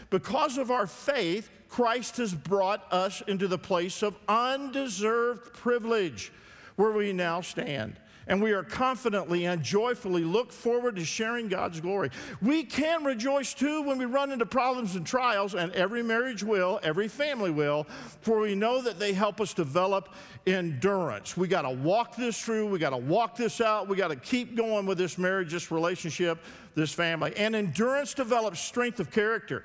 [0.10, 6.32] Because of our faith, Christ has brought us into the place of undeserved privilege
[6.76, 7.98] where we now stand
[8.28, 12.10] and we are confidently and joyfully look forward to sharing God's glory.
[12.42, 16.80] We can rejoice too when we run into problems and trials, and every marriage will,
[16.84, 17.86] every family will,
[18.22, 20.10] for we know that they help us develop
[20.48, 21.38] endurance.
[21.38, 24.16] We got to walk this through, we got to walk this out, we got to
[24.16, 26.40] keep going with this marriage, this relationship,
[26.74, 27.34] this family.
[27.38, 29.64] And endurance develops strength of character,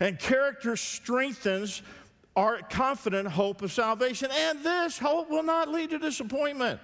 [0.00, 1.82] and character strengthens
[2.36, 4.30] our confident hope of salvation.
[4.30, 6.78] And this hope will not lead to disappointment.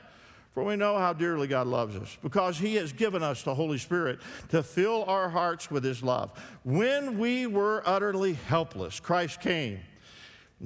[0.55, 3.77] For we know how dearly God loves us, because He has given us the Holy
[3.77, 6.31] Spirit to fill our hearts with His love.
[6.63, 9.81] When we were utterly helpless, Christ came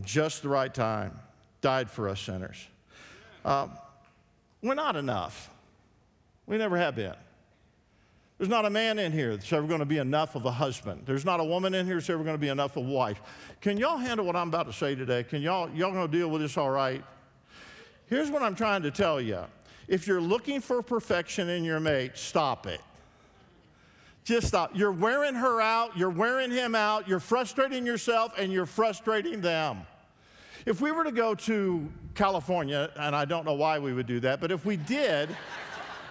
[0.03, 1.19] just the right time,
[1.63, 2.69] died for us sinners.
[3.47, 3.73] Um,
[4.63, 5.51] we're not enough.
[6.47, 7.15] We never have been.
[8.37, 11.03] There's not a man in here that's ever going to be enough of a husband.
[11.07, 13.21] There's not a woman in here that's ever going to be enough of a wife.
[13.61, 15.25] Can y'all handle what I'm about to say today?
[15.25, 17.03] Can y'all, y'all going to deal with this all right?
[18.07, 19.45] Here's what I'm trying to tell you.
[19.89, 22.83] If you're looking for perfection in your mate, stop it.
[24.25, 24.73] Just stop.
[24.75, 29.79] You're wearing her out, you're wearing him out, you're frustrating yourself, and you're frustrating them.
[30.67, 34.21] If we were to go to California, and I don't know why we would do
[34.21, 35.35] that, but if we did,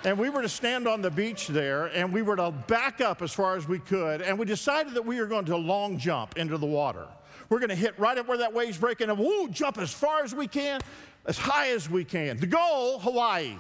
[0.03, 3.21] and we were to stand on the beach there, and we were to back up
[3.21, 6.35] as far as we could, and we decided that we were going to long jump
[6.37, 7.05] into the water.
[7.49, 10.23] We're going to hit right up where that wave's breaking, and woo, jump as far
[10.23, 10.81] as we can
[11.27, 12.37] as high as we can.
[12.37, 13.57] The goal, Hawaii.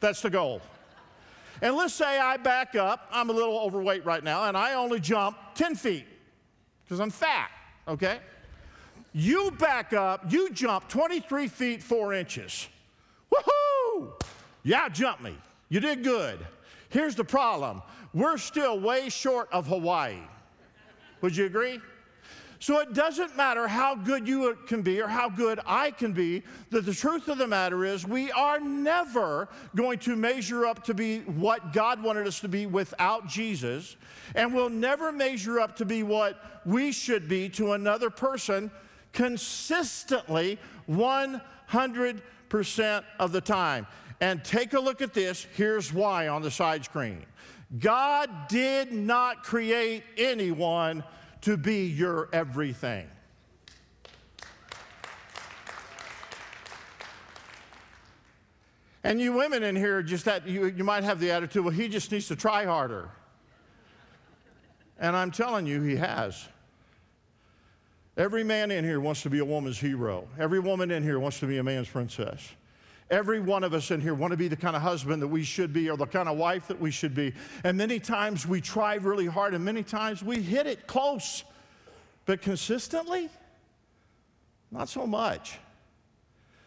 [0.00, 0.60] That's the goal.
[1.60, 4.98] And let's say I back up, I'm a little overweight right now, and I only
[4.98, 6.06] jump 10 feet
[6.84, 7.50] because I'm fat,
[7.86, 8.18] okay?
[9.12, 12.68] You back up, you jump 23 feet 4 inches.
[13.32, 14.20] Woohoo!
[14.64, 15.36] Yeah, jump me.
[15.68, 16.40] You did good.
[16.88, 17.82] Here's the problem
[18.12, 20.18] we're still way short of Hawaii.
[21.20, 21.80] Would you agree?
[22.62, 26.44] So it doesn't matter how good you can be or how good I can be,
[26.70, 30.94] that the truth of the matter is we are never going to measure up to
[30.94, 33.96] be what God wanted us to be without Jesus,
[34.36, 38.70] and we'll never measure up to be what we should be to another person
[39.12, 40.56] consistently
[40.88, 43.88] 100% of the time.
[44.20, 45.48] And take a look at this.
[45.56, 47.26] Here's why on the side screen
[47.80, 51.02] God did not create anyone
[51.42, 53.08] to be your everything.
[59.04, 61.88] And you women in here, just that you, you might have the attitude, well, he
[61.88, 63.10] just needs to try harder.
[64.98, 66.48] And I'm telling you, he has.
[68.16, 70.28] Every man in here wants to be a woman's hero.
[70.38, 72.52] Every woman in here wants to be a man's princess.
[73.12, 75.44] Every one of us in here want to be the kind of husband that we
[75.44, 77.34] should be or the kind of wife that we should be.
[77.62, 81.44] And many times we try really hard and many times we hit it close.
[82.24, 83.28] But consistently,
[84.70, 85.58] not so much.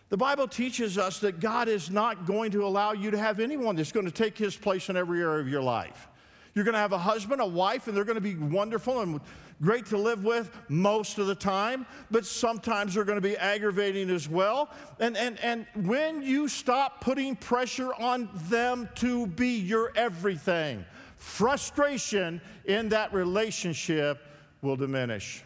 [0.09, 3.75] The Bible teaches us that God is not going to allow you to have anyone
[3.75, 6.07] that's going to take his place in every area of your life.
[6.53, 9.19] You're going to have a husband, a wife, and they're going to be wonderful and
[9.61, 14.09] great to live with most of the time, but sometimes they're going to be aggravating
[14.09, 14.69] as well.
[14.99, 20.85] And, and, and when you stop putting pressure on them to be your everything,
[21.17, 24.19] frustration in that relationship
[24.61, 25.43] will diminish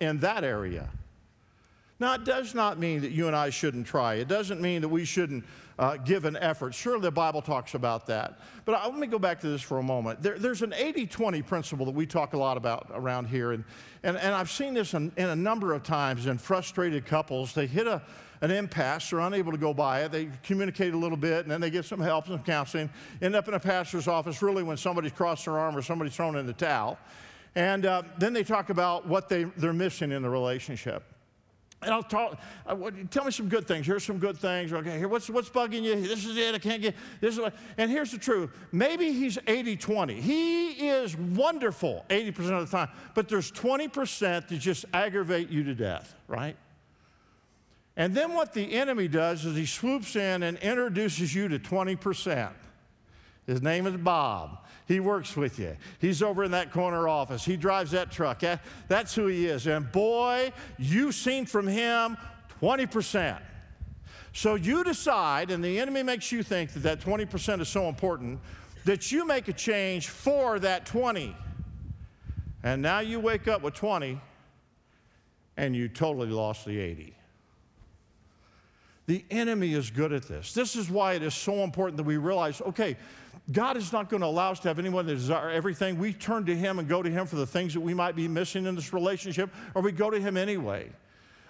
[0.00, 0.88] in that area.
[2.00, 4.14] Now, it does not mean that you and I shouldn't try.
[4.14, 5.44] It doesn't mean that we shouldn't
[5.80, 5.96] uh,
[6.40, 6.74] effort.
[6.74, 8.38] Surely the Bible talks about that.
[8.66, 10.22] But I, let me go back to this for a moment.
[10.22, 13.52] There, there's an 80 20 principle that we talk a lot about around here.
[13.52, 13.64] And,
[14.02, 17.54] and, and I've seen this in, in a number of times in frustrated couples.
[17.54, 18.02] They hit a,
[18.42, 20.12] an impasse, they're unable to go by it.
[20.12, 22.90] They communicate a little bit, and then they get some help, some counseling,
[23.22, 26.36] end up in a pastor's office really when somebody's crossed their arm or somebody's thrown
[26.36, 26.98] in the towel.
[27.54, 31.02] And uh, then they talk about what they, they're missing in the relationship.
[31.82, 32.76] And I'll talk, uh,
[33.10, 33.86] tell me some good things.
[33.86, 34.70] Here's some good things.
[34.72, 35.98] Okay, here, what's, what's bugging you?
[35.98, 36.54] This is it.
[36.54, 37.34] I can't get this.
[37.34, 38.50] Is what, and here's the truth.
[38.70, 40.20] Maybe he's 80 20.
[40.20, 45.74] He is wonderful 80% of the time, but there's 20% that just aggravate you to
[45.74, 46.56] death, right?
[47.96, 52.50] And then what the enemy does is he swoops in and introduces you to 20%.
[53.46, 54.64] His name is Bob.
[54.90, 55.76] He works with you.
[56.00, 57.44] He's over in that corner office.
[57.44, 58.42] He drives that truck.
[58.42, 58.56] Eh,
[58.88, 59.68] that's who he is.
[59.68, 62.16] And boy, you've seen from him
[62.60, 63.38] 20%.
[64.32, 68.40] So you decide, and the enemy makes you think that that 20% is so important
[68.84, 71.36] that you make a change for that 20.
[72.64, 74.20] And now you wake up with 20
[75.56, 77.14] and you totally lost the 80.
[79.06, 80.52] The enemy is good at this.
[80.52, 82.96] This is why it is so important that we realize okay,
[83.52, 85.98] God is not going to allow us to have anyone that desire everything.
[85.98, 88.28] We turn to Him and go to Him for the things that we might be
[88.28, 90.90] missing in this relationship, or we go to Him anyway.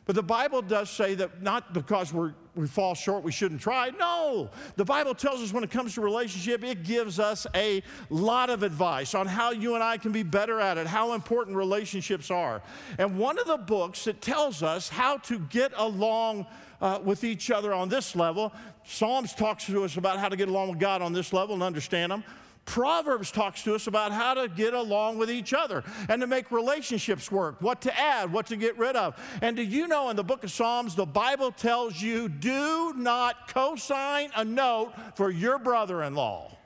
[0.07, 3.91] But the Bible does say that not because we're, we fall short, we shouldn't try.
[3.91, 4.51] No.
[4.77, 8.63] The Bible tells us when it comes to relationship, it gives us a lot of
[8.63, 12.63] advice on how you and I can be better at it, how important relationships are.
[12.99, 16.47] And one of the books that tells us how to get along
[16.81, 18.53] uh, with each other on this level.
[18.85, 21.63] Psalms talks to us about how to get along with God on this level and
[21.63, 22.25] understand Him.
[22.65, 26.51] Proverbs talks to us about how to get along with each other and to make
[26.53, 29.21] relationships work, what to add, what to get rid of.
[29.43, 33.53] And do you know in the book of Psalms, the Bible tells you do not
[33.53, 36.57] co sign a note for your brother in law.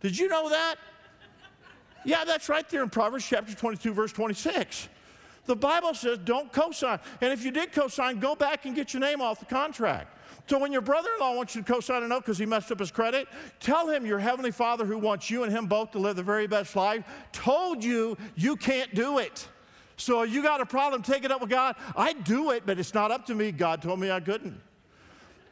[0.00, 0.76] Did you know that?
[2.04, 4.88] Yeah, that's right there in Proverbs chapter 22, verse 26.
[5.46, 7.00] The Bible says don't cosign.
[7.20, 10.18] And if you did cosign, go back and get your name off the contract.
[10.46, 12.44] So when your brother in law wants you to co sign a note because he
[12.44, 13.28] messed up his credit,
[13.60, 16.46] tell him your Heavenly Father, who wants you and him both to live the very
[16.46, 19.48] best life, told you you can't do it.
[19.96, 21.76] So you got a problem, take it up with God.
[21.96, 23.52] I do it, but it's not up to me.
[23.52, 24.60] God told me I couldn't.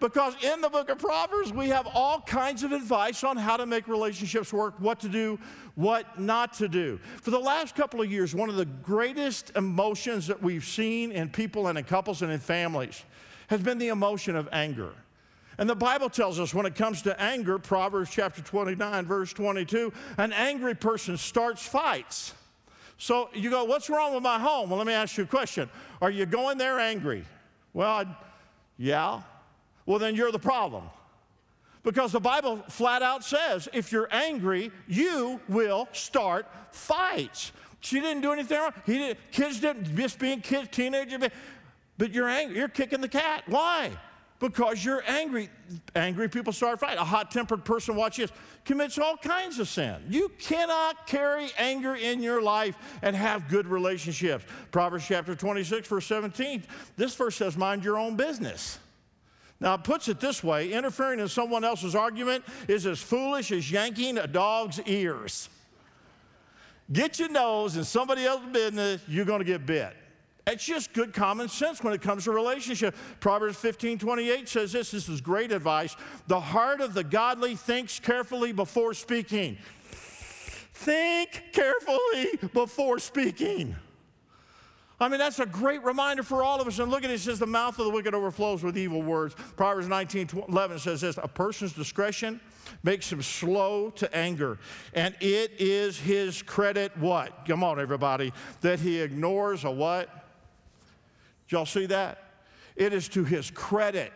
[0.03, 3.67] Because in the book of Proverbs, we have all kinds of advice on how to
[3.67, 5.39] make relationships work, what to do,
[5.77, 6.99] what not to do.
[7.21, 11.29] For the last couple of years, one of the greatest emotions that we've seen in
[11.29, 13.05] people and in couples and in families
[13.47, 14.93] has been the emotion of anger.
[15.57, 19.93] And the Bible tells us when it comes to anger, Proverbs chapter 29, verse 22,
[20.19, 22.35] an angry person starts fights.
[22.99, 24.69] So you go, What's wrong with my home?
[24.69, 25.71] Well, let me ask you a question.
[26.01, 27.25] Are you going there angry?
[27.73, 28.09] Well, I'd,
[28.79, 29.23] yeah
[29.93, 30.85] well, then you're the problem.
[31.83, 37.53] Because the Bible flat out says if you're angry, you will start fights.
[37.81, 38.73] She didn't do anything wrong.
[38.87, 41.29] He didn't, kids didn't, just being kids, teenagers,
[41.99, 42.57] but you're angry.
[42.57, 43.43] You're kicking the cat.
[43.45, 43.91] Why?
[44.39, 45.51] Because you're angry.
[45.95, 46.99] Angry people start fighting.
[46.99, 48.31] A hot tempered person, watch this,
[48.65, 49.97] commits all kinds of sin.
[50.09, 54.47] You cannot carry anger in your life and have good relationships.
[54.71, 56.65] Proverbs chapter 26, verse 17,
[56.97, 58.79] this verse says, Mind your own business.
[59.63, 63.71] Now, it puts it this way interfering in someone else's argument is as foolish as
[63.71, 65.49] yanking a dog's ears.
[66.93, 69.95] Get your nose in somebody else's business, you're going to get bit.
[70.49, 72.97] It's just good common sense when it comes to relationship.
[73.21, 75.95] Proverbs 15 28 says this this is great advice.
[76.27, 79.57] The heart of the godly thinks carefully before speaking.
[80.75, 83.77] Think carefully before speaking.
[85.03, 86.79] I mean, that's a great reminder for all of us.
[86.79, 89.35] And look at it, it says, the mouth of the wicked overflows with evil words.
[89.57, 92.41] Proverbs 19 11 says this a person's discretion
[92.83, 94.59] makes him slow to anger.
[94.95, 97.47] And it is his credit, what?
[97.47, 100.09] Come on, everybody, that he ignores a what?
[101.47, 102.25] Did y'all see that?
[102.77, 104.13] It is to his credit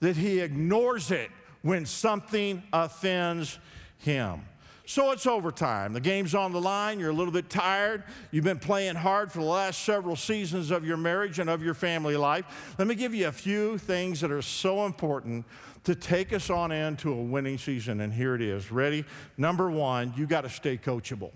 [0.00, 1.30] that he ignores it
[1.62, 3.58] when something offends
[3.98, 4.42] him.
[4.88, 5.92] So it's overtime.
[5.92, 7.00] The game's on the line.
[7.00, 8.04] You're a little bit tired.
[8.30, 11.74] You've been playing hard for the last several seasons of your marriage and of your
[11.74, 12.74] family life.
[12.78, 15.44] Let me give you a few things that are so important
[15.84, 18.00] to take us on into a winning season.
[18.00, 18.70] And here it is.
[18.70, 19.04] Ready?
[19.36, 21.32] Number one, you got to stay coachable.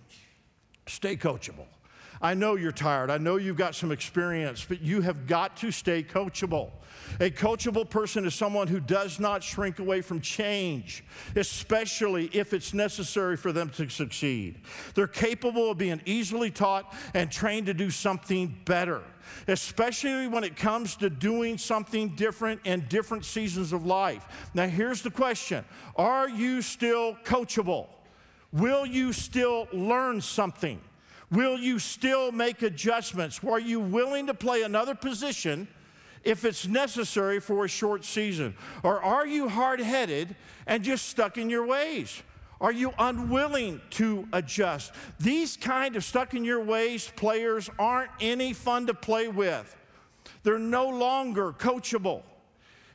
[0.86, 1.66] Stay coachable.
[2.22, 3.10] I know you're tired.
[3.10, 6.70] I know you've got some experience, but you have got to stay coachable.
[7.18, 11.02] A coachable person is someone who does not shrink away from change,
[11.34, 14.60] especially if it's necessary for them to succeed.
[14.94, 19.02] They're capable of being easily taught and trained to do something better,
[19.48, 24.50] especially when it comes to doing something different in different seasons of life.
[24.52, 25.64] Now, here's the question
[25.96, 27.88] Are you still coachable?
[28.52, 30.80] Will you still learn something?
[31.30, 33.40] Will you still make adjustments?
[33.46, 35.68] Are you willing to play another position
[36.24, 38.54] if it's necessary for a short season?
[38.82, 40.34] Or are you hard headed
[40.66, 42.22] and just stuck in your ways?
[42.60, 44.92] Are you unwilling to adjust?
[45.18, 49.76] These kind of stuck in your ways players aren't any fun to play with.
[50.42, 52.22] They're no longer coachable.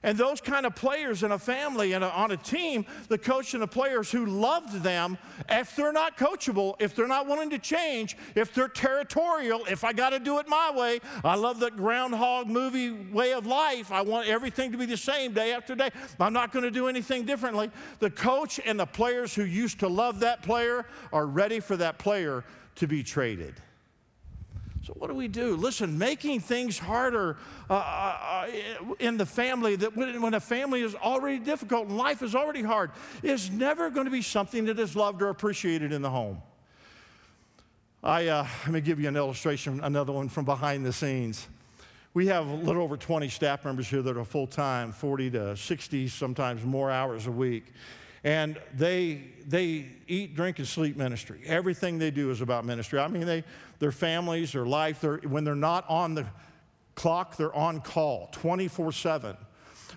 [0.06, 3.64] And those kind of players in a family and on a team, the coach and
[3.64, 5.18] the players who loved them,
[5.50, 9.94] if they're not coachable, if they're not willing to change, if they're territorial, if I
[9.94, 13.92] got to do it my way, I love the groundhog movie way of life.
[13.92, 15.90] I want everything to be the same day after day.
[16.20, 17.72] I'm not going to do anything differently.
[17.98, 21.98] The coach and the players who used to love that player are ready for that
[21.98, 22.44] player
[22.76, 23.56] to be traded.
[24.86, 25.56] So, what do we do?
[25.56, 27.38] Listen, making things harder
[27.72, 28.48] uh, uh,
[29.00, 32.62] in the family, that when, when, a family is already difficult and life is already
[32.62, 32.92] hard,
[33.24, 36.40] is never going to be something that is loved or appreciated in the home.
[38.04, 41.48] I, uh, let me give you an illustration, another one from behind the scenes.
[42.14, 45.58] We have a little over 20 staff members here that are full time, 40 to
[45.58, 47.74] 60, sometimes more hours a week.
[48.26, 51.42] And they, they eat, drink, and sleep ministry.
[51.46, 52.98] Everything they do is about ministry.
[52.98, 53.44] I mean, they,
[53.78, 56.26] their families, their life, when they're not on the
[56.96, 59.38] clock, they're on call 24 7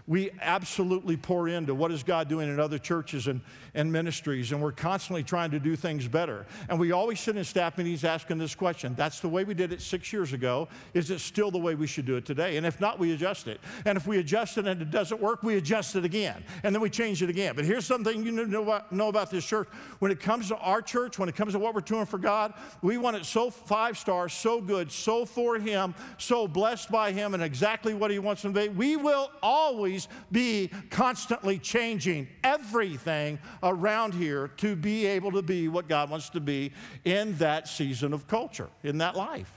[0.08, 3.42] we absolutely pour into what is God doing in other churches and,
[3.74, 6.46] and ministries, and we're constantly trying to do things better.
[6.70, 9.70] And we always sit in staff meetings asking this question that's the way we did
[9.70, 10.66] it six years ago.
[10.94, 12.56] Is it still the way we should do it today?
[12.56, 13.60] And if not, we adjust it.
[13.84, 16.42] And if we adjust it and it doesn't work, we adjust it again.
[16.62, 17.54] And then we change it again.
[17.54, 19.68] But here's something you know about, know about this church.
[19.98, 22.54] When it comes to our church, when it comes to what we're doing for God,
[22.80, 27.34] we want it so five stars, so good, so for Him, so blessed by Him,
[27.34, 28.70] and exactly what He wants to be.
[28.70, 35.68] We will always always be constantly changing everything around here to be able to be
[35.68, 36.72] what God wants to be
[37.04, 39.52] in that season of culture, in that life.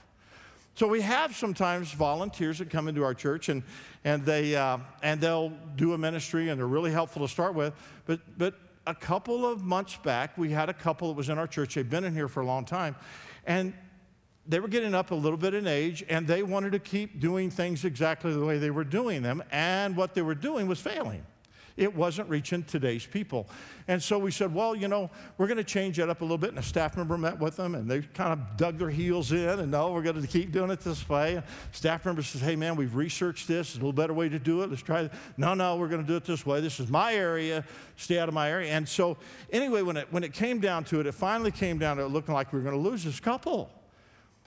[0.74, 3.62] So we have sometimes volunteers that come into our church and,
[4.04, 7.74] and, they, uh, and they'll do a ministry and they're really helpful to start with.
[8.06, 8.54] But, but
[8.86, 11.74] a couple of months back, we had a couple that was in our church.
[11.74, 12.96] They've been in here for a long time.
[13.46, 13.74] And
[14.46, 17.50] they were getting up a little bit in age and they wanted to keep doing
[17.50, 19.42] things exactly the way they were doing them.
[19.52, 21.24] And what they were doing was failing.
[21.76, 23.48] It wasn't reaching today's people.
[23.88, 26.36] And so we said, well, you know, we're going to change that up a little
[26.36, 26.50] bit.
[26.50, 29.60] And a staff member met with them and they kind of dug their heels in
[29.60, 31.36] and no, we're going to keep doing it this way.
[31.36, 33.68] And staff member says, hey, man, we've researched this.
[33.68, 34.70] It's a little better way to do it.
[34.70, 35.12] Let's try it.
[35.38, 36.60] No, no, we're going to do it this way.
[36.60, 37.64] This is my area.
[37.96, 38.72] Stay out of my area.
[38.72, 39.16] And so,
[39.50, 42.08] anyway, when it, when it came down to it, it finally came down to it
[42.08, 43.70] looking like we were going to lose this couple.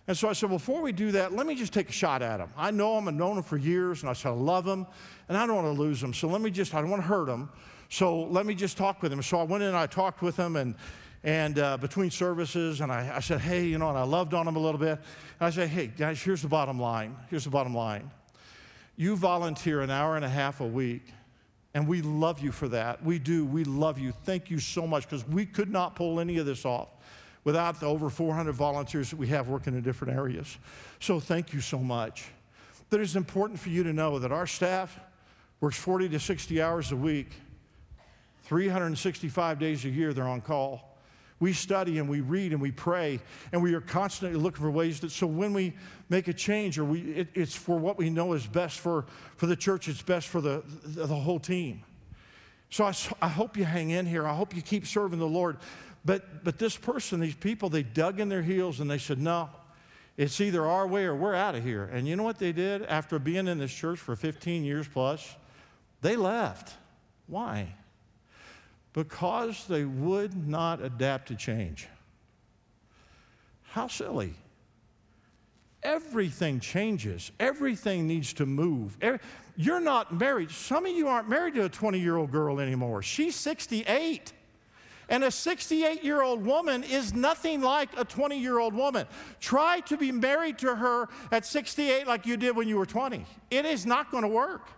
[0.08, 2.39] And so I said, before we do that, let me just take a shot at
[2.39, 2.49] him.
[2.56, 4.86] I know him, I've known him for years, and I said, I love him,
[5.28, 6.14] and I don't want to lose him.
[6.14, 7.49] So let me just, I don't want to hurt him.
[7.89, 9.22] So let me just talk with him.
[9.24, 10.76] So I went in and I talked with him, and,
[11.24, 14.47] and uh, between services, and I, I said, hey, you know, and I loved on
[14.47, 14.99] him a little bit.
[15.39, 17.16] And I said, hey, guys, here's the bottom line.
[17.32, 18.12] Here's the bottom line.
[18.97, 21.01] You volunteer an hour and a half a week,
[21.74, 23.03] and we love you for that.
[23.03, 23.43] We do.
[23.43, 24.14] We love you.
[24.24, 26.89] Thank you so much, because we could not pull any of this off
[27.45, 30.57] without the over 400 volunteers that we have working in different areas.
[30.99, 32.25] So thank you so much.
[32.89, 34.99] But it's important for you to know that our staff
[35.61, 37.29] works 40 to 60 hours a week,
[38.43, 40.91] 365 days a year, they're on call.
[41.39, 43.19] We study and we read and we pray,
[43.51, 45.73] and we are constantly looking for ways that so when we
[46.09, 49.45] make a change or we, it, it's for what we know is best for, for
[49.45, 51.83] the church, it's best for the, the, the whole team.
[52.69, 54.25] So I, I hope you hang in here.
[54.25, 55.57] I hope you keep serving the Lord.
[56.06, 59.49] But, but this person, these people, they dug in their heels and they said, no,
[60.18, 61.89] it's either our way or we're out of here.
[61.91, 65.36] And you know what they did after being in this church for 15 years plus?
[66.01, 66.76] They left.
[67.26, 67.74] Why?
[68.93, 71.88] Because they would not adapt to change.
[73.64, 74.36] How silly.
[75.82, 78.97] Everything changes, everything needs to move.
[79.58, 80.49] You're not married.
[80.49, 83.01] Some of you aren't married to a 20 year old girl anymore.
[83.01, 84.34] She's 68.
[85.10, 89.08] And a 68 year old woman is nothing like a 20 year old woman.
[89.39, 93.26] Try to be married to her at 68 like you did when you were 20.
[93.51, 94.70] It is not going to work.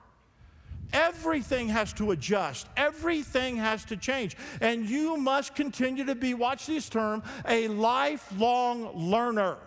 [0.94, 2.68] Everything has to adjust.
[2.78, 4.38] Everything has to change.
[4.62, 9.58] And you must continue to be, watch this term, a lifelong learner.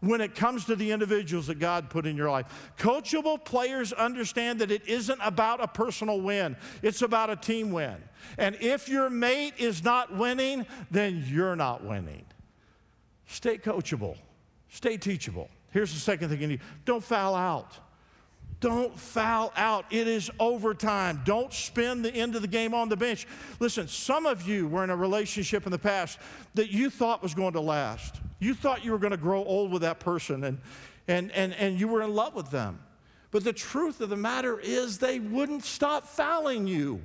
[0.00, 2.72] when it comes to the individuals that God put in your life.
[2.78, 7.96] Coachable players understand that it isn't about a personal win, it's about a team win.
[8.38, 12.24] And if your mate is not winning, then you're not winning.
[13.26, 14.16] Stay coachable,
[14.68, 15.48] stay teachable.
[15.70, 17.76] Here's the second thing you need don't foul out.
[18.60, 19.86] Don't foul out.
[19.90, 21.22] It is overtime.
[21.24, 23.26] Don't spend the end of the game on the bench.
[23.58, 26.18] Listen, some of you were in a relationship in the past
[26.54, 28.20] that you thought was going to last.
[28.38, 30.58] You thought you were going to grow old with that person and,
[31.08, 32.80] and, and, and you were in love with them.
[33.30, 37.00] But the truth of the matter is, they wouldn't stop fouling you.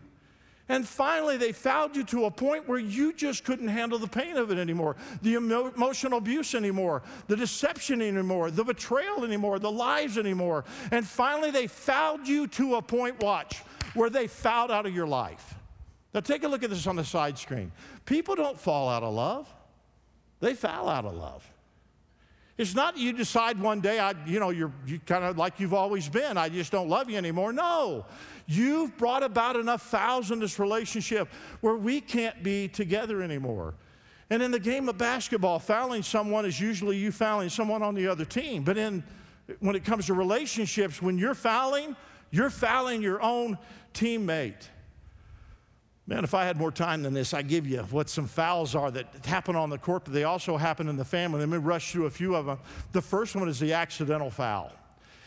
[0.68, 4.36] And finally, they fouled you to a point where you just couldn't handle the pain
[4.36, 9.72] of it anymore, the emo- emotional abuse anymore, the deception anymore, the betrayal anymore, the
[9.72, 10.66] lies anymore.
[10.90, 13.62] And finally, they fouled you to a point, watch,
[13.94, 15.54] where they fouled out of your life.
[16.16, 17.72] Now, take a look at this on the side screen.
[18.06, 19.48] People don't fall out of love,
[20.40, 21.48] they foul out of love.
[22.58, 25.74] It's not you decide one day, I, you know, you're you kind of like you've
[25.74, 27.52] always been, I just don't love you anymore.
[27.52, 28.06] No.
[28.48, 31.28] You've brought about enough fouls in this relationship
[31.62, 33.74] where we can't be together anymore.
[34.30, 38.08] And in the game of basketball, fouling someone is usually you fouling someone on the
[38.08, 38.64] other team.
[38.64, 39.04] But in
[39.60, 41.96] when it comes to relationships, when you're fouling,
[42.32, 43.58] you're fouling your own
[43.94, 44.70] teammate.
[46.08, 48.92] Man, if I had more time than this, I'd give you what some fouls are
[48.92, 51.40] that happen on the court, but they also happen in the family.
[51.40, 52.60] Let me rush through a few of them.
[52.92, 54.72] The first one is the accidental foul.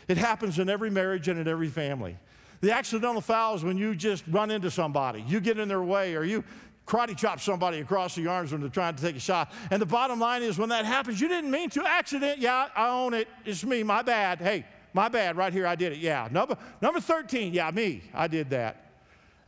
[0.07, 2.17] It happens in every marriage and in every family.
[2.61, 6.15] The accidental foul is when you just run into somebody, you get in their way,
[6.15, 6.45] or you
[6.87, 9.51] karate chop somebody across the arms when they're trying to take a shot.
[9.71, 11.85] And the bottom line is when that happens, you didn't mean to.
[11.85, 13.27] Accident, yeah, I own it.
[13.45, 14.39] It's me, my bad.
[14.39, 15.99] Hey, my bad, right here, I did it.
[15.99, 16.29] Yeah.
[16.31, 18.88] Number, number 13, yeah, me, I did that.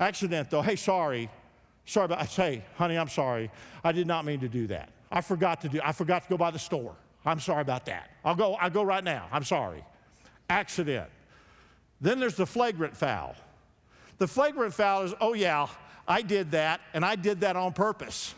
[0.02, 1.30] Accident though, hey, sorry.
[1.86, 3.52] Sorry about, I say, honey, I'm sorry.
[3.84, 4.90] I did not mean to do that.
[5.12, 6.96] I forgot to do, I forgot to go by the store.
[7.26, 8.10] I'm sorry about that.
[8.26, 9.28] I'll go, I'll go right now.
[9.32, 9.84] I'm sorry.
[10.50, 11.10] Accident.
[12.02, 13.36] Then there's the flagrant foul.
[14.18, 15.68] The flagrant foul is, oh yeah,
[16.08, 18.34] I did that, and I did that on purpose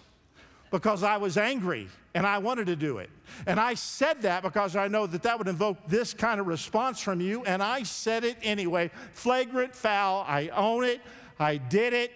[0.70, 3.10] because I was angry and I wanted to do it.
[3.48, 7.00] And I said that because I know that that would invoke this kind of response
[7.00, 8.92] from you, and I said it anyway.
[9.14, 11.02] Flagrant foul, I own it,
[11.40, 12.12] I did it,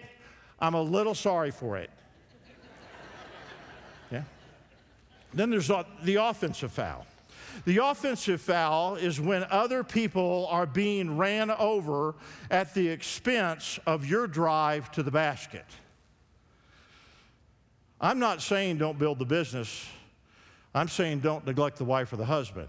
[0.59, 1.89] I'm a little sorry for it.
[4.11, 4.23] Yeah?
[5.33, 5.67] Then there's
[6.03, 7.05] the offensive foul.
[7.65, 12.15] The offensive foul is when other people are being ran over
[12.49, 15.65] at the expense of your drive to the basket.
[17.99, 19.87] I'm not saying don't build the business.
[20.73, 22.67] I'm saying don't neglect the wife or the husband.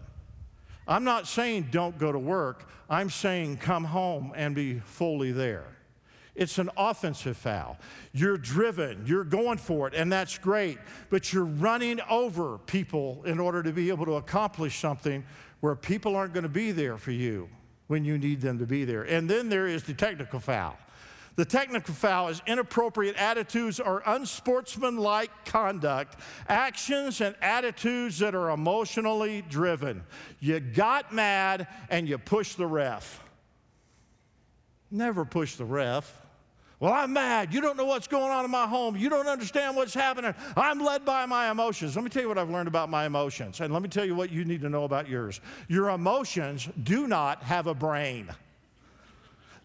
[0.87, 2.69] I'm not saying don't go to work.
[2.89, 5.67] I'm saying come home and be fully there.
[6.39, 7.76] It's an offensive foul.
[8.12, 10.78] You're driven, you're going for it, and that's great,
[11.11, 15.24] but you're running over people in order to be able to accomplish something
[15.59, 17.49] where people aren't going to be there for you
[17.89, 19.03] when you need them to be there.
[19.03, 20.78] And then there is the technical foul.
[21.34, 29.43] The technical foul is inappropriate attitudes or unsportsmanlike conduct, actions and attitudes that are emotionally
[29.43, 30.05] driven.
[30.39, 33.24] You got mad and you pushed the ref.
[34.89, 36.28] Never push the ref.
[36.81, 37.53] Well, I'm mad.
[37.53, 38.97] You don't know what's going on in my home.
[38.97, 40.33] You don't understand what's happening.
[40.57, 41.97] I'm led by my emotions.
[41.97, 43.61] Let me tell you what I've learned about my emotions.
[43.61, 45.41] And let me tell you what you need to know about yours.
[45.66, 48.29] Your emotions do not have a brain,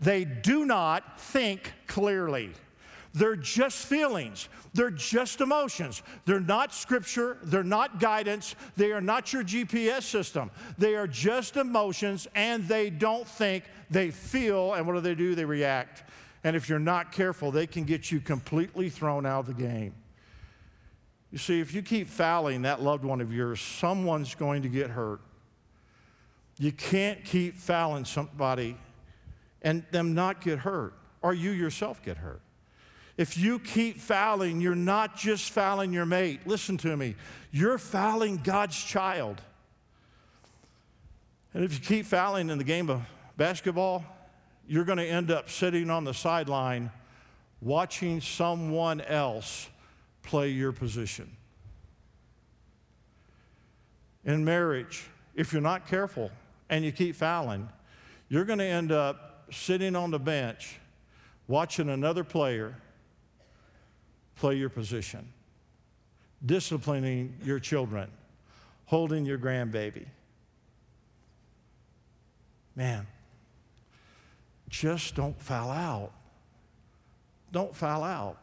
[0.01, 2.51] they do not think clearly.
[3.16, 4.49] They're just feelings.
[4.74, 6.01] They're just emotions.
[6.26, 7.38] They're not scripture.
[7.43, 8.55] They're not guidance.
[8.76, 10.49] They are not your GPS system.
[10.80, 13.66] They are just emotions and they don't think.
[13.91, 14.74] They feel.
[14.74, 15.36] And what do they do?
[15.36, 16.03] They react.
[16.44, 19.94] And if you're not careful, they can get you completely thrown out of the game.
[21.32, 24.89] You see, if you keep fouling that loved one of yours, someone's going to get
[24.89, 25.22] hurt.
[26.60, 28.78] You can't keep fouling somebody
[29.64, 32.41] and them not get hurt, or you yourself get hurt.
[33.18, 36.41] If you keep fouling, you're not just fouling your mate.
[36.46, 37.16] Listen to me.
[37.52, 39.41] You're fouling God's child.
[41.54, 43.02] And if you keep fouling in the game of
[43.38, 44.04] basketball,
[44.74, 46.89] you're going to end up sitting on the sideline
[47.61, 49.69] watching someone else
[50.24, 51.30] play your position.
[54.26, 55.05] In marriage,
[55.36, 56.32] if you're not careful
[56.71, 57.69] and you keep fouling,
[58.30, 60.80] you're going to end up sitting on the bench
[61.47, 62.76] watching another player
[64.38, 65.32] play your position,
[66.43, 68.09] disciplining your children,
[68.86, 70.07] holding your grandbaby.
[72.76, 73.05] Man,
[74.74, 76.11] just don't foul out.
[77.51, 78.39] Don't foul out.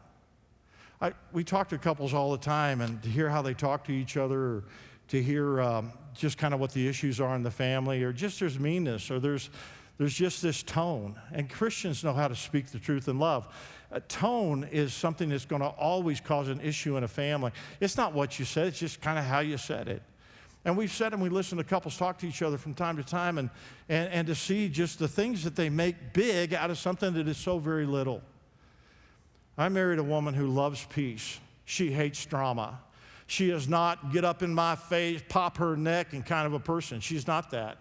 [1.01, 3.91] I, we talk to couples all the time, and to hear how they talk to
[3.91, 4.63] each other,
[5.09, 8.39] to hear um, just kind of what the issues are in the family, or just
[8.39, 9.49] there's meanness, or there's,
[9.97, 11.19] there's just this tone.
[11.33, 13.53] And Christians know how to speak the truth in love.
[13.91, 17.51] A tone is something that's going to always cause an issue in a family.
[17.81, 20.01] It's not what you said, it's just kind of how you said it.
[20.63, 23.03] And we've said and we listen to couples talk to each other from time to
[23.03, 23.49] time and,
[23.89, 27.27] and, and to see just the things that they make big out of something that
[27.27, 28.21] is so very little.
[29.57, 31.39] I married a woman who loves peace.
[31.65, 32.79] She hates drama.
[33.25, 36.59] She is not get up in my face, pop her neck, and kind of a
[36.59, 36.99] person.
[36.99, 37.77] She's not that.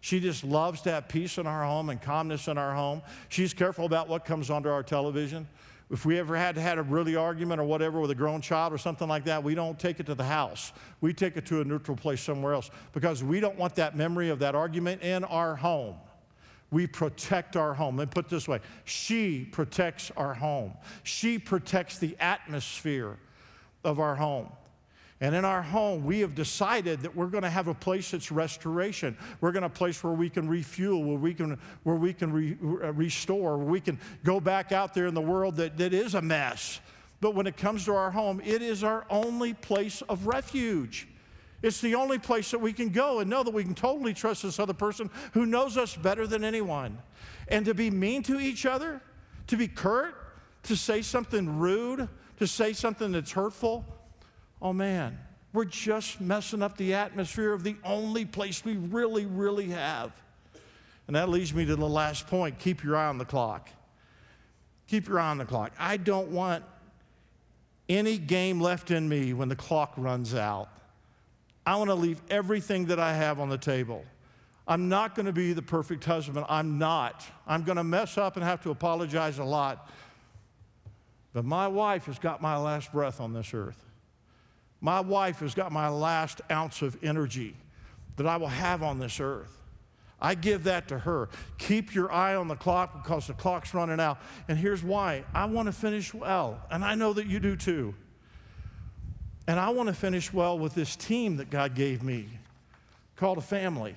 [0.00, 3.02] She just loves to have peace in our home and calmness in our home.
[3.28, 5.46] She's careful about what comes onto our television.
[5.90, 8.78] If we ever had had a really argument or whatever with a grown child or
[8.78, 10.72] something like that, we don't take it to the house.
[11.00, 14.30] We take it to a neutral place somewhere else because we don't want that memory
[14.30, 15.96] of that argument in our home.
[16.70, 17.96] We protect our home.
[17.96, 23.18] Me put this way she protects our home, she protects the atmosphere
[23.82, 24.48] of our home.
[25.22, 28.32] And in our home, we have decided that we're going to have a place that's
[28.32, 29.16] restoration.
[29.42, 32.32] We're going to a place where we can refuel, where we can, where we can
[32.32, 35.92] re, uh, restore, where we can go back out there in the world that, that
[35.92, 36.80] is a mess.
[37.20, 41.06] But when it comes to our home, it is our only place of refuge.
[41.62, 44.42] It's the only place that we can go and know that we can totally trust
[44.42, 46.96] this other person who knows us better than anyone.
[47.48, 49.02] And to be mean to each other,
[49.48, 50.14] to be curt,
[50.62, 52.08] to say something rude,
[52.38, 53.84] to say something that's hurtful,
[54.60, 55.18] oh man,
[55.52, 60.12] we're just messing up the atmosphere of the only place we really, really have.
[61.06, 63.68] And that leads me to the last point keep your eye on the clock.
[64.86, 65.72] Keep your eye on the clock.
[65.78, 66.64] I don't want
[67.88, 70.68] any game left in me when the clock runs out.
[71.66, 74.04] I want to leave everything that I have on the table.
[74.66, 76.46] I'm not going to be the perfect husband.
[76.48, 77.26] I'm not.
[77.46, 79.90] I'm going to mess up and have to apologize a lot.
[81.32, 83.89] But my wife has got my last breath on this earth.
[84.80, 87.54] My wife has got my last ounce of energy
[88.16, 89.56] that I will have on this earth.
[90.20, 91.28] I give that to her.
[91.58, 94.18] Keep your eye on the clock because the clock's running out.
[94.48, 97.94] And here's why I want to finish well, and I know that you do too.
[99.46, 102.28] And I want to finish well with this team that God gave me
[103.16, 103.94] called a family.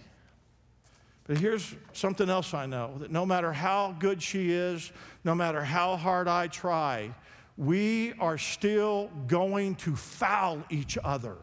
[1.25, 4.91] But here's something else I know that no matter how good she is,
[5.23, 7.13] no matter how hard I try,
[7.57, 11.35] we are still going to foul each other.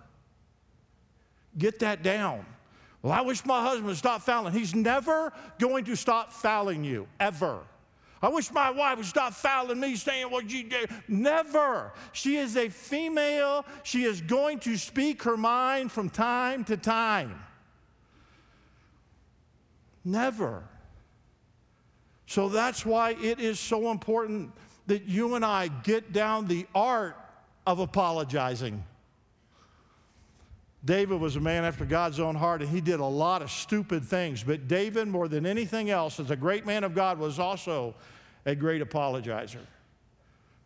[1.56, 2.44] Get that down.
[3.02, 4.52] Well, I wish my husband would stop fouling.
[4.52, 7.61] He's never going to stop fouling you, ever.
[8.22, 10.90] I wish my wife would stop fouling me, saying what you did.
[11.08, 11.92] Never.
[12.12, 13.64] She is a female.
[13.82, 17.42] She is going to speak her mind from time to time.
[20.04, 20.62] Never.
[22.26, 24.52] So that's why it is so important
[24.91, 27.16] that you and I get down the art
[27.64, 28.82] of apologizing.
[30.84, 34.05] David was a man after God's own heart, and he did a lot of stupid
[34.05, 34.43] things.
[34.43, 37.95] But David, more than anything else, as a great man of God, was also
[38.45, 39.61] a great apologizer.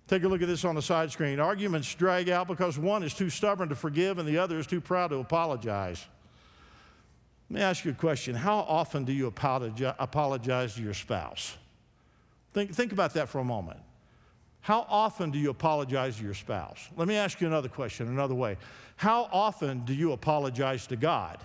[0.08, 1.38] Take a look at this on the side screen.
[1.38, 4.80] Arguments drag out because one is too stubborn to forgive and the other is too
[4.80, 6.02] proud to apologize.
[7.50, 8.34] Let me ask you a question.
[8.34, 11.58] How often do you apologize to your spouse?
[12.54, 13.80] Think, think about that for a moment.
[14.64, 16.88] How often do you apologize to your spouse?
[16.96, 18.56] Let me ask you another question, another way.
[18.96, 21.38] How often do you apologize to God?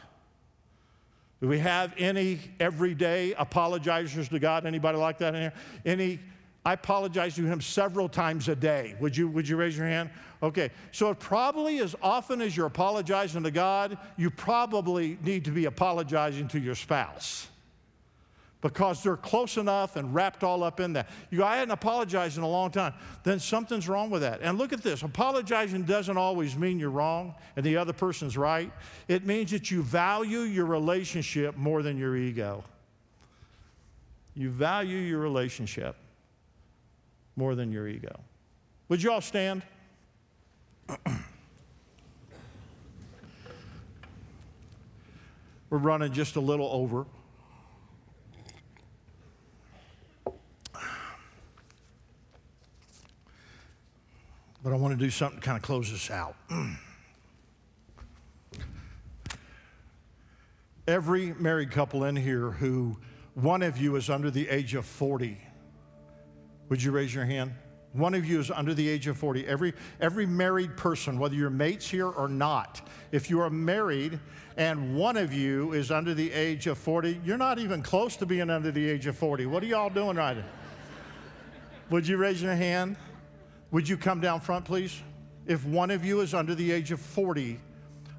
[1.41, 4.65] Do we have any everyday apologizers to God?
[4.65, 5.53] Anybody like that in here?
[5.85, 6.19] Any?
[6.65, 8.95] I apologize to Him several times a day.
[9.01, 10.11] Would you, would you raise your hand?
[10.41, 15.65] Okay, so probably as often as you're apologizing to God, you probably need to be
[15.65, 17.49] apologizing to your spouse
[18.61, 21.09] because they're close enough and wrapped all up in that.
[21.29, 22.93] You I hadn't apologized in a long time.
[23.23, 24.41] Then something's wrong with that.
[24.41, 28.71] And look at this apologizing doesn't always mean you're wrong and the other person's right.
[29.07, 32.65] It means that you value your relationship more than your ego.
[34.33, 35.95] You value your relationship
[37.35, 38.19] more than your ego.
[38.89, 39.63] Would you all stand?
[45.69, 47.05] We're running just a little over.
[54.61, 56.35] But I want to do something to kind of close this out.
[60.87, 62.97] Every married couple in here who
[63.35, 65.37] one of you is under the age of 40,
[66.67, 67.53] would you raise your hand?
[67.93, 69.47] One of you is under the age of 40.
[69.47, 74.19] Every, every married person, whether you're mates here or not, if you are married
[74.57, 78.25] and one of you is under the age of 40, you're not even close to
[78.25, 79.45] being under the age of 40.
[79.47, 80.43] What are y'all doing right now?
[81.89, 82.97] Would you raise your hand?
[83.71, 84.99] Would you come down front, please?
[85.45, 87.59] If one of you is under the age of 40,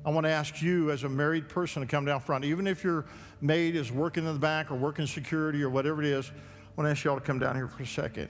[0.05, 2.45] I want to ask you, as a married person, to come down front.
[2.45, 3.07] Even if your
[3.41, 6.33] maid is working in the back or working security or whatever it is, I
[6.77, 8.29] want to ask you all to come down here for a second.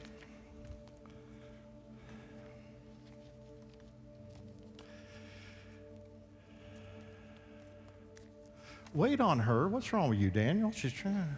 [8.93, 9.69] Wait on her.
[9.69, 10.73] What's wrong with you, Daniel?
[10.73, 11.37] She's trying.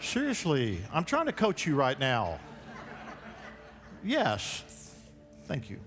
[0.00, 2.38] Seriously, I'm trying to coach you right now.
[4.04, 4.62] Yes.
[5.46, 5.80] Thank you.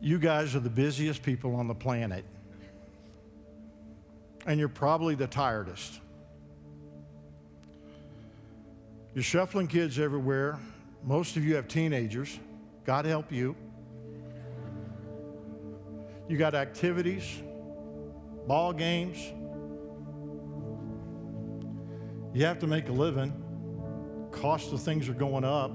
[0.00, 2.24] You guys are the busiest people on the planet.
[4.46, 6.00] And you're probably the tiredest.
[9.14, 10.58] You're shuffling kids everywhere.
[11.02, 12.38] Most of you have teenagers.
[12.84, 13.56] God help you.
[16.28, 17.42] You got activities,
[18.46, 19.32] ball games.
[22.36, 23.32] You have to make a living.
[24.30, 25.72] Cost of things are going up.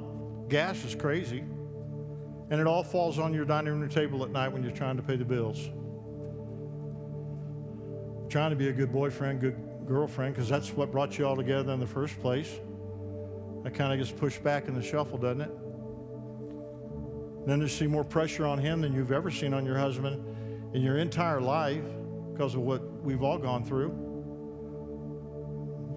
[0.48, 1.40] Gas is crazy.
[1.40, 5.02] And it all falls on your dining room table at night when you're trying to
[5.02, 5.58] pay the bills.
[8.30, 9.58] Trying to be a good boyfriend, good
[9.88, 12.60] girlfriend, because that's what brought you all together in the first place.
[13.64, 15.52] That kind of gets pushed back in the shuffle, doesn't it?
[17.48, 20.24] Then you see more pressure on him than you've ever seen on your husband
[20.76, 21.86] in your entire life
[22.32, 24.11] because of what we've all gone through.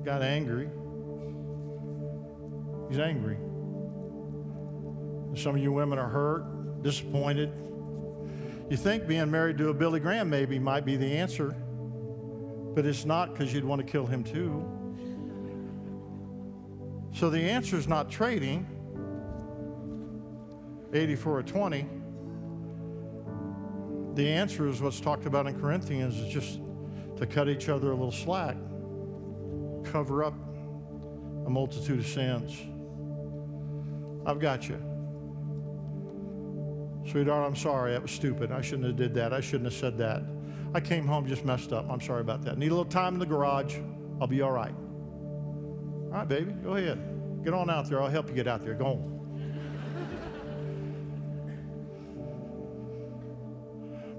[0.05, 0.69] Got angry.
[2.91, 3.39] He's angry.
[5.35, 7.51] Some of you women are hurt, disappointed.
[8.71, 11.57] You think being married to a Billy Graham maybe might be the answer,
[12.75, 14.71] but it's not because you'd want to kill him too.
[17.13, 18.67] So the answer is not trading
[20.93, 21.87] 80 for a 20.
[24.15, 26.61] The answer is what's talked about in Corinthians is just
[27.17, 28.57] to cut each other a little slack,
[29.95, 30.35] cover up
[31.47, 32.61] a multitude of sins.
[34.27, 34.77] I've got you.
[37.09, 37.93] Sweetheart, I'm sorry.
[37.93, 38.51] That was stupid.
[38.51, 39.33] I shouldn't have did that.
[39.33, 40.25] I shouldn't have said that.
[40.75, 41.89] I came home just messed up.
[41.89, 42.59] I'm sorry about that.
[42.59, 43.77] Need a little time in the garage.
[44.21, 44.75] I'll be all right.
[44.75, 46.51] All right, baby.
[46.51, 47.45] Go ahead.
[47.45, 48.03] Get on out there.
[48.03, 48.75] I'll help you get out there.
[48.75, 49.11] Go on.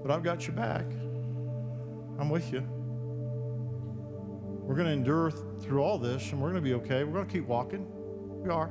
[0.02, 0.86] but I've got your back.
[2.18, 2.66] I'm with you.
[4.66, 7.04] We're going to endure th- through all this and we're going to be okay.
[7.04, 7.86] We're going to keep walking.
[8.42, 8.70] We are.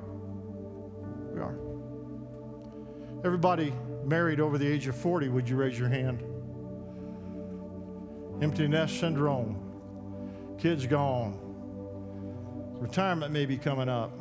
[1.34, 1.58] We are.
[3.24, 3.74] Everybody
[4.04, 6.22] married over the age of 40, would you raise your hand?
[8.42, 9.58] Empty nest syndrome.
[10.60, 11.40] Kids gone.
[12.80, 14.12] Retirement may be coming up.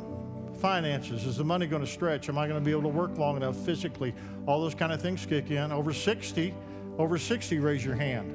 [0.60, 1.26] Finances.
[1.26, 2.28] Is the money going to stretch?
[2.28, 4.14] Am I going to be able to work long enough physically?
[4.46, 5.72] All those kind of things kick in.
[5.72, 6.54] Over 60,
[6.98, 8.33] over 60, raise your hand.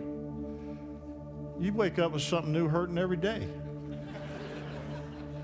[1.60, 3.48] You wake up with something new hurting every day.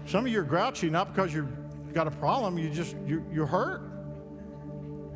[0.06, 3.46] Some of you are grouchy, not because you've got a problem, you just, you, you're
[3.46, 3.82] hurt.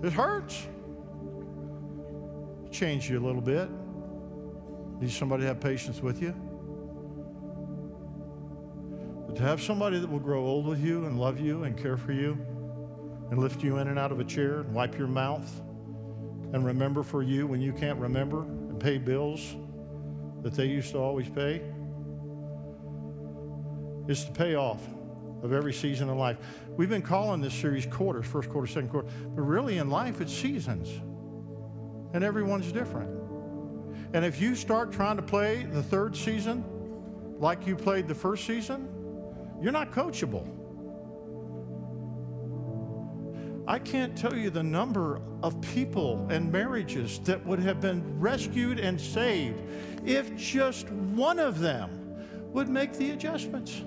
[0.04, 0.68] It hurts.
[2.72, 3.70] Change you a little bit.
[5.00, 6.34] Need somebody to have patience with you.
[9.28, 11.98] But to have somebody that will grow old with you and love you and care
[11.98, 12.38] for you
[13.30, 15.50] and lift you in and out of a chair and wipe your mouth
[16.52, 19.56] and remember for you when you can't remember and pay bills
[20.42, 21.62] that they used to always pay
[24.08, 24.82] is the payoff
[25.44, 26.38] of every season of life.
[26.76, 30.34] We've been calling this series quarters, first quarter, second quarter, but really in life it's
[30.34, 30.90] seasons.
[32.14, 33.10] And everyone's different.
[34.14, 36.66] And if you start trying to play the third season
[37.38, 38.90] like you played the first season,
[39.62, 40.59] you're not coachable.
[43.70, 48.80] I can't tell you the number of people and marriages that would have been rescued
[48.80, 49.62] and saved
[50.04, 52.16] if just one of them
[52.52, 53.84] would make the adjustments.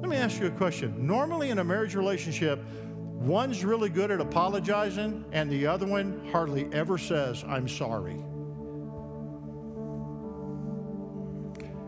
[0.00, 1.04] Let me ask you a question.
[1.04, 2.64] Normally, in a marriage relationship,
[2.94, 8.22] one's really good at apologizing, and the other one hardly ever says, I'm sorry.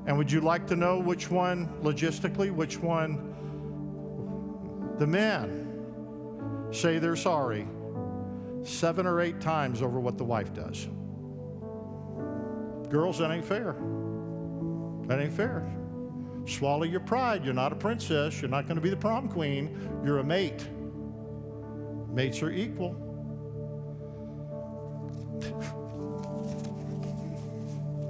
[0.06, 3.28] And would you like to know which one, logistically, which one
[4.98, 5.61] the men
[6.72, 7.66] say they're sorry
[8.64, 10.88] seven or eight times over what the wife does?
[12.90, 13.76] Girls, that ain't fair.
[15.06, 15.66] That ain't fair.
[16.46, 17.44] Swallow your pride.
[17.44, 18.40] You're not a princess.
[18.40, 19.90] You're not going to be the prom queen.
[20.04, 20.68] You're a mate.
[22.10, 22.96] Mates are equal.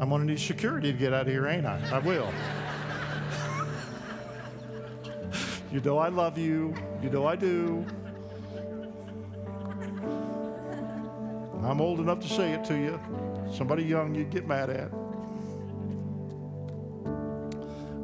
[0.01, 1.81] I'm going to need security to get out of here, ain't I?
[1.93, 2.33] I will.
[5.71, 6.75] you know I love you.
[7.03, 7.87] You know I do.
[11.65, 13.01] I'm old enough to say it to you.
[13.55, 14.93] Somebody young you'd get mad at.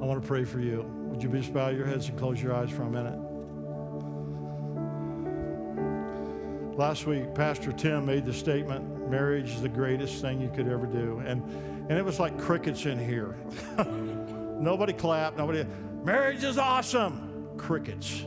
[0.00, 0.82] I want to pray for you.
[1.10, 3.18] Would you just bow your heads and close your eyes for a minute?
[6.78, 10.86] Last week, Pastor Tim made the statement marriage is the greatest thing you could ever
[10.86, 11.20] do.
[11.26, 11.42] And,
[11.88, 13.36] and it was like crickets in here.
[14.60, 15.66] nobody clapped, nobody,
[16.04, 17.48] marriage is awesome.
[17.56, 18.24] Crickets.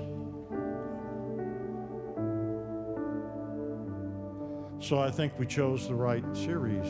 [4.82, 6.88] So I think we chose the right series.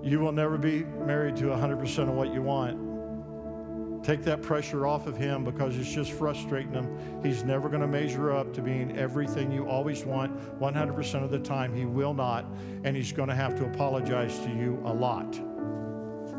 [0.00, 4.04] You will never be married to 100% of what you want.
[4.04, 7.20] Take that pressure off of him because it's just frustrating him.
[7.22, 11.40] He's never going to measure up to being everything you always want 100% of the
[11.40, 11.74] time.
[11.74, 12.46] He will not,
[12.84, 15.36] and he's going to have to apologize to you a lot.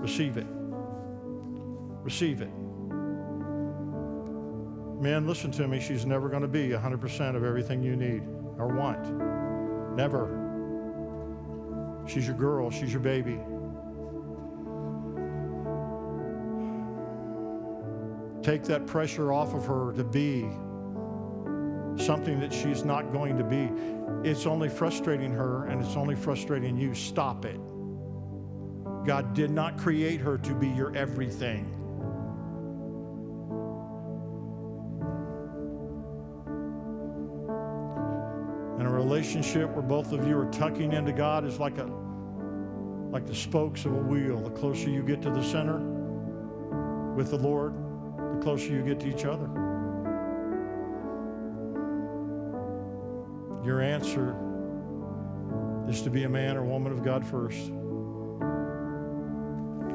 [0.01, 0.47] Receive it.
[2.01, 2.49] Receive it.
[4.99, 5.79] Men, listen to me.
[5.79, 8.21] She's never going to be 100% of everything you need
[8.57, 9.95] or want.
[9.95, 10.35] Never.
[12.05, 13.39] She's your girl, she's your baby.
[18.43, 20.41] Take that pressure off of her to be
[22.03, 23.69] something that she's not going to be.
[24.27, 26.93] It's only frustrating her and it's only frustrating you.
[26.93, 27.59] Stop it.
[29.05, 31.78] God did not create her to be your everything.
[38.99, 41.89] Relationship where both of you are tucking into God is like a
[43.11, 44.37] like the spokes of a wheel.
[44.39, 45.79] The closer you get to the center
[47.15, 47.73] with the Lord,
[48.35, 49.49] the closer you get to each other.
[53.65, 54.35] Your answer
[55.87, 57.69] is to be a man or woman of God first.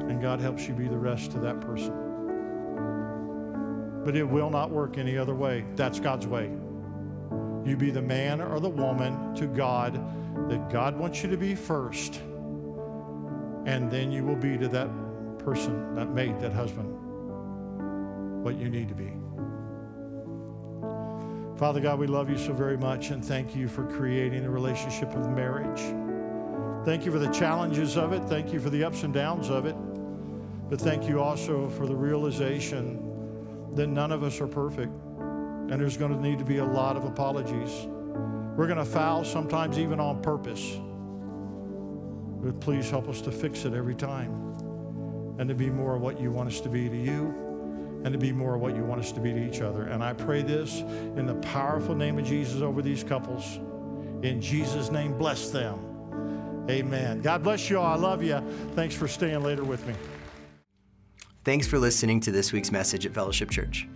[0.09, 1.93] And God helps you be the rest to that person.
[4.03, 5.63] But it will not work any other way.
[5.75, 6.49] That's God's way.
[7.65, 9.93] You be the man or the woman to God
[10.49, 12.21] that God wants you to be first.
[13.65, 14.89] And then you will be to that
[15.39, 16.93] person, that mate, that husband,
[18.43, 19.11] what you need to be.
[21.57, 25.15] Father God, we love you so very much and thank you for creating the relationship
[25.15, 25.81] of marriage.
[26.85, 28.23] Thank you for the challenges of it.
[28.25, 29.75] Thank you for the ups and downs of it.
[30.69, 33.01] But thank you also for the realization
[33.73, 34.91] that none of us are perfect
[35.69, 37.87] and there's going to need to be a lot of apologies.
[38.55, 40.77] We're going to foul sometimes even on purpose.
[42.41, 44.31] But please help us to fix it every time
[45.39, 47.45] and to be more of what you want us to be to you
[48.03, 49.87] and to be more of what you want us to be to each other.
[49.87, 53.57] And I pray this in the powerful name of Jesus over these couples.
[54.21, 56.65] In Jesus' name, bless them.
[56.69, 57.21] Amen.
[57.21, 57.85] God bless you all.
[57.85, 58.39] I love you.
[58.75, 59.95] Thanks for staying later with me.
[61.43, 63.87] Thanks for listening to this week's message at Fellowship Church.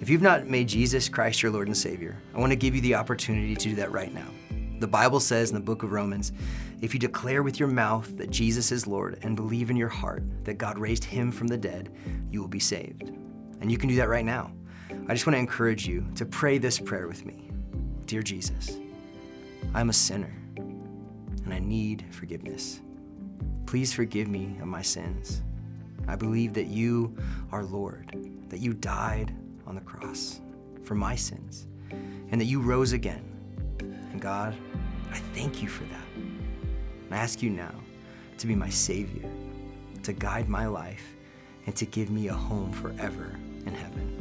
[0.00, 2.80] If you've not made Jesus Christ your Lord and Savior, I want to give you
[2.80, 4.26] the opportunity to do that right now.
[4.80, 6.32] The Bible says in the book of Romans,
[6.80, 10.22] if you declare with your mouth that Jesus is Lord and believe in your heart
[10.44, 11.92] that God raised him from the dead,
[12.30, 13.10] you will be saved.
[13.60, 14.52] And you can do that right now.
[15.08, 17.50] I just want to encourage you to pray this prayer with me.
[18.06, 18.78] Dear Jesus,
[19.74, 22.80] I'm a sinner and I need forgiveness.
[23.66, 25.42] Please forgive me of my sins.
[26.06, 27.16] I believe that you
[27.52, 28.16] are Lord,
[28.48, 29.34] that you died
[29.68, 30.40] on the cross
[30.82, 31.66] for my sins,
[32.30, 33.22] and that you rose again.
[34.10, 34.56] And God,
[35.12, 36.06] I thank you for that.
[36.16, 37.74] And I ask you now
[38.38, 39.28] to be my Savior,
[40.02, 41.14] to guide my life,
[41.66, 44.14] and to give me a home forever in heaven.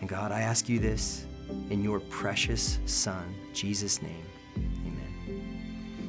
[0.00, 1.26] And God, I ask you this
[1.70, 4.27] in your precious Son, Jesus' name.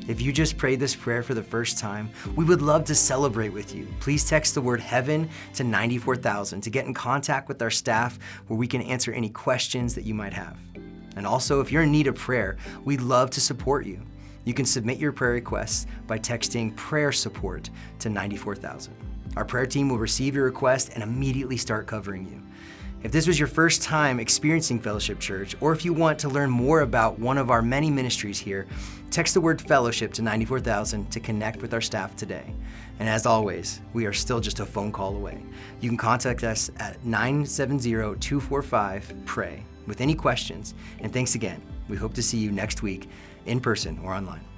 [0.10, 3.50] If you just prayed this prayer for the first time, we would love to celebrate
[3.50, 3.88] with you.
[4.00, 8.18] Please text the word heaven to 94000 to get in contact with our staff
[8.48, 10.58] where we can answer any questions that you might have.
[11.16, 14.02] And also, if you're in need of prayer, we'd love to support you.
[14.46, 17.70] You can submit your prayer requests by texting prayer support
[18.00, 18.92] to 94000.
[19.38, 22.42] Our prayer team will receive your request and immediately start covering you.
[23.02, 26.50] If this was your first time experiencing Fellowship Church, or if you want to learn
[26.50, 28.68] more about one of our many ministries here,
[29.12, 32.54] text the word fellowship to 94000 to connect with our staff today.
[33.00, 35.44] And as always, we are still just a phone call away.
[35.82, 40.74] You can contact us at 970 245 PRAY with any questions.
[41.00, 41.62] And thanks again.
[41.88, 43.10] We hope to see you next week
[43.46, 44.49] in person or online.